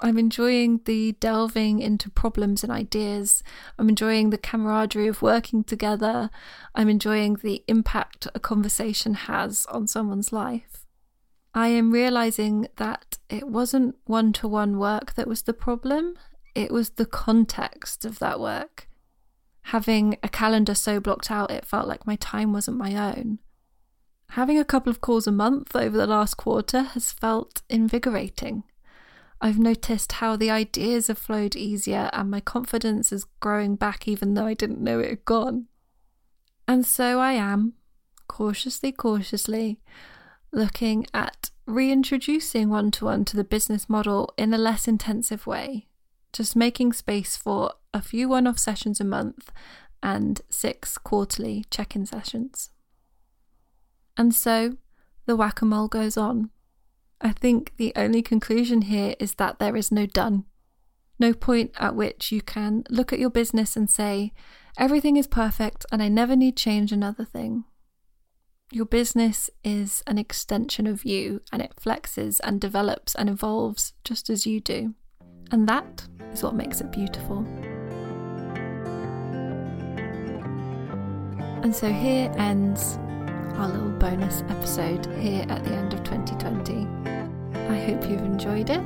I'm 0.00 0.16
enjoying 0.16 0.80
the 0.86 1.12
delving 1.12 1.80
into 1.80 2.08
problems 2.08 2.64
and 2.64 2.72
ideas. 2.72 3.42
I'm 3.78 3.90
enjoying 3.90 4.30
the 4.30 4.38
camaraderie 4.38 5.08
of 5.08 5.20
working 5.20 5.64
together. 5.64 6.30
I'm 6.74 6.88
enjoying 6.88 7.34
the 7.34 7.62
impact 7.68 8.26
a 8.34 8.40
conversation 8.40 9.12
has 9.12 9.66
on 9.66 9.86
someone's 9.86 10.32
life. 10.32 10.86
I 11.52 11.68
am 11.68 11.92
realizing 11.92 12.68
that 12.76 13.18
it 13.28 13.48
wasn't 13.48 13.96
one 14.06 14.32
to 14.34 14.48
one 14.48 14.78
work 14.78 15.14
that 15.16 15.28
was 15.28 15.42
the 15.42 15.52
problem, 15.52 16.14
it 16.54 16.70
was 16.70 16.90
the 16.90 17.04
context 17.04 18.06
of 18.06 18.18
that 18.20 18.40
work. 18.40 18.86
Having 19.70 20.16
a 20.20 20.28
calendar 20.28 20.74
so 20.74 20.98
blocked 20.98 21.30
out, 21.30 21.52
it 21.52 21.64
felt 21.64 21.86
like 21.86 22.04
my 22.04 22.16
time 22.16 22.52
wasn't 22.52 22.76
my 22.76 22.96
own. 22.96 23.38
Having 24.30 24.58
a 24.58 24.64
couple 24.64 24.90
of 24.90 25.00
calls 25.00 25.28
a 25.28 25.32
month 25.32 25.76
over 25.76 25.96
the 25.96 26.08
last 26.08 26.36
quarter 26.36 26.82
has 26.82 27.12
felt 27.12 27.62
invigorating. 27.70 28.64
I've 29.40 29.60
noticed 29.60 30.10
how 30.10 30.34
the 30.34 30.50
ideas 30.50 31.06
have 31.06 31.18
flowed 31.18 31.54
easier 31.54 32.10
and 32.12 32.28
my 32.28 32.40
confidence 32.40 33.12
is 33.12 33.28
growing 33.38 33.76
back 33.76 34.08
even 34.08 34.34
though 34.34 34.46
I 34.46 34.54
didn't 34.54 34.82
know 34.82 34.98
it 34.98 35.08
had 35.08 35.24
gone. 35.24 35.68
And 36.66 36.84
so 36.84 37.20
I 37.20 37.34
am, 37.34 37.74
cautiously, 38.26 38.90
cautiously, 38.90 39.78
looking 40.52 41.06
at 41.14 41.52
reintroducing 41.66 42.70
one 42.70 42.90
to 42.90 43.04
one 43.04 43.24
to 43.26 43.36
the 43.36 43.44
business 43.44 43.88
model 43.88 44.34
in 44.36 44.52
a 44.52 44.58
less 44.58 44.88
intensive 44.88 45.46
way, 45.46 45.86
just 46.32 46.56
making 46.56 46.92
space 46.92 47.36
for 47.36 47.72
a 47.92 48.02
few 48.02 48.28
one 48.28 48.46
off 48.46 48.58
sessions 48.58 49.00
a 49.00 49.04
month 49.04 49.50
and 50.02 50.40
six 50.50 50.98
quarterly 50.98 51.64
check 51.70 51.94
in 51.94 52.06
sessions. 52.06 52.70
And 54.16 54.34
so 54.34 54.76
the 55.26 55.36
whack 55.36 55.62
a 55.62 55.64
mole 55.64 55.88
goes 55.88 56.16
on. 56.16 56.50
I 57.20 57.32
think 57.32 57.72
the 57.76 57.92
only 57.96 58.22
conclusion 58.22 58.82
here 58.82 59.14
is 59.18 59.34
that 59.34 59.58
there 59.58 59.76
is 59.76 59.92
no 59.92 60.06
done. 60.06 60.44
No 61.18 61.34
point 61.34 61.72
at 61.78 61.94
which 61.94 62.32
you 62.32 62.40
can 62.40 62.84
look 62.88 63.12
at 63.12 63.18
your 63.18 63.30
business 63.30 63.76
and 63.76 63.90
say, 63.90 64.32
everything 64.78 65.16
is 65.16 65.26
perfect 65.26 65.84
and 65.92 66.02
I 66.02 66.08
never 66.08 66.34
need 66.34 66.56
change 66.56 66.92
another 66.92 67.24
thing. 67.24 67.64
Your 68.72 68.86
business 68.86 69.50
is 69.62 70.02
an 70.06 70.16
extension 70.16 70.86
of 70.86 71.04
you 71.04 71.42
and 71.52 71.60
it 71.60 71.74
flexes 71.76 72.40
and 72.42 72.60
develops 72.60 73.14
and 73.14 73.28
evolves 73.28 73.92
just 74.04 74.30
as 74.30 74.46
you 74.46 74.60
do. 74.60 74.94
And 75.52 75.68
that 75.68 76.06
is 76.32 76.42
what 76.42 76.54
makes 76.54 76.80
it 76.80 76.90
beautiful. 76.92 77.38
And 81.62 81.74
so 81.74 81.92
here 81.92 82.32
ends 82.38 82.98
our 83.56 83.68
little 83.68 83.90
bonus 83.98 84.42
episode 84.48 85.04
here 85.20 85.44
at 85.48 85.62
the 85.64 85.72
end 85.72 85.92
of 85.92 86.02
2020. 86.04 86.86
I 87.68 87.78
hope 87.84 88.08
you've 88.08 88.22
enjoyed 88.22 88.70
it. 88.70 88.80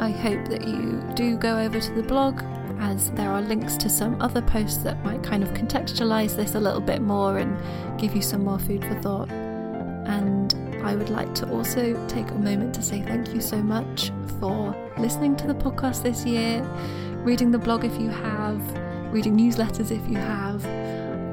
I 0.00 0.10
hope 0.10 0.48
that 0.48 0.66
you 0.66 1.00
do 1.14 1.36
go 1.36 1.58
over 1.58 1.78
to 1.78 1.92
the 1.92 2.02
blog 2.02 2.42
as 2.80 3.12
there 3.12 3.30
are 3.30 3.40
links 3.40 3.76
to 3.76 3.88
some 3.88 4.20
other 4.20 4.42
posts 4.42 4.78
that 4.78 5.02
might 5.04 5.22
kind 5.22 5.44
of 5.44 5.50
contextualize 5.50 6.34
this 6.34 6.56
a 6.56 6.60
little 6.60 6.80
bit 6.80 7.00
more 7.00 7.38
and 7.38 7.56
give 8.00 8.16
you 8.16 8.22
some 8.22 8.44
more 8.44 8.58
food 8.58 8.84
for 8.84 9.00
thought. 9.00 9.30
And 9.30 10.41
I 10.84 10.96
would 10.96 11.10
like 11.10 11.34
to 11.36 11.48
also 11.50 12.06
take 12.08 12.28
a 12.30 12.34
moment 12.34 12.74
to 12.74 12.82
say 12.82 13.02
thank 13.02 13.32
you 13.34 13.40
so 13.40 13.56
much 13.56 14.10
for 14.40 14.74
listening 14.98 15.36
to 15.36 15.46
the 15.46 15.54
podcast 15.54 16.02
this 16.02 16.24
year, 16.24 16.62
reading 17.24 17.50
the 17.50 17.58
blog 17.58 17.84
if 17.84 17.98
you 18.00 18.08
have, 18.08 18.60
reading 19.12 19.36
newsletters 19.36 19.90
if 19.90 20.08
you 20.08 20.16
have. 20.16 20.64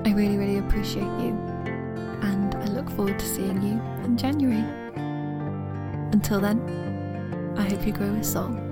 I 0.06 0.14
really, 0.14 0.38
really 0.38 0.60
appreciate 0.60 1.04
you 1.20 1.38
And 2.22 2.56
I 2.56 2.66
look 2.66 2.90
forward 2.92 3.18
to 3.18 3.26
seeing 3.26 3.62
you 3.62 3.82
in 4.04 4.18
January. 4.18 4.64
Until 6.14 6.40
then, 6.40 6.60
I 7.58 7.64
hope 7.70 7.86
you 7.86 7.94
grow 7.94 8.14
a 8.14 8.24
soul. 8.24 8.69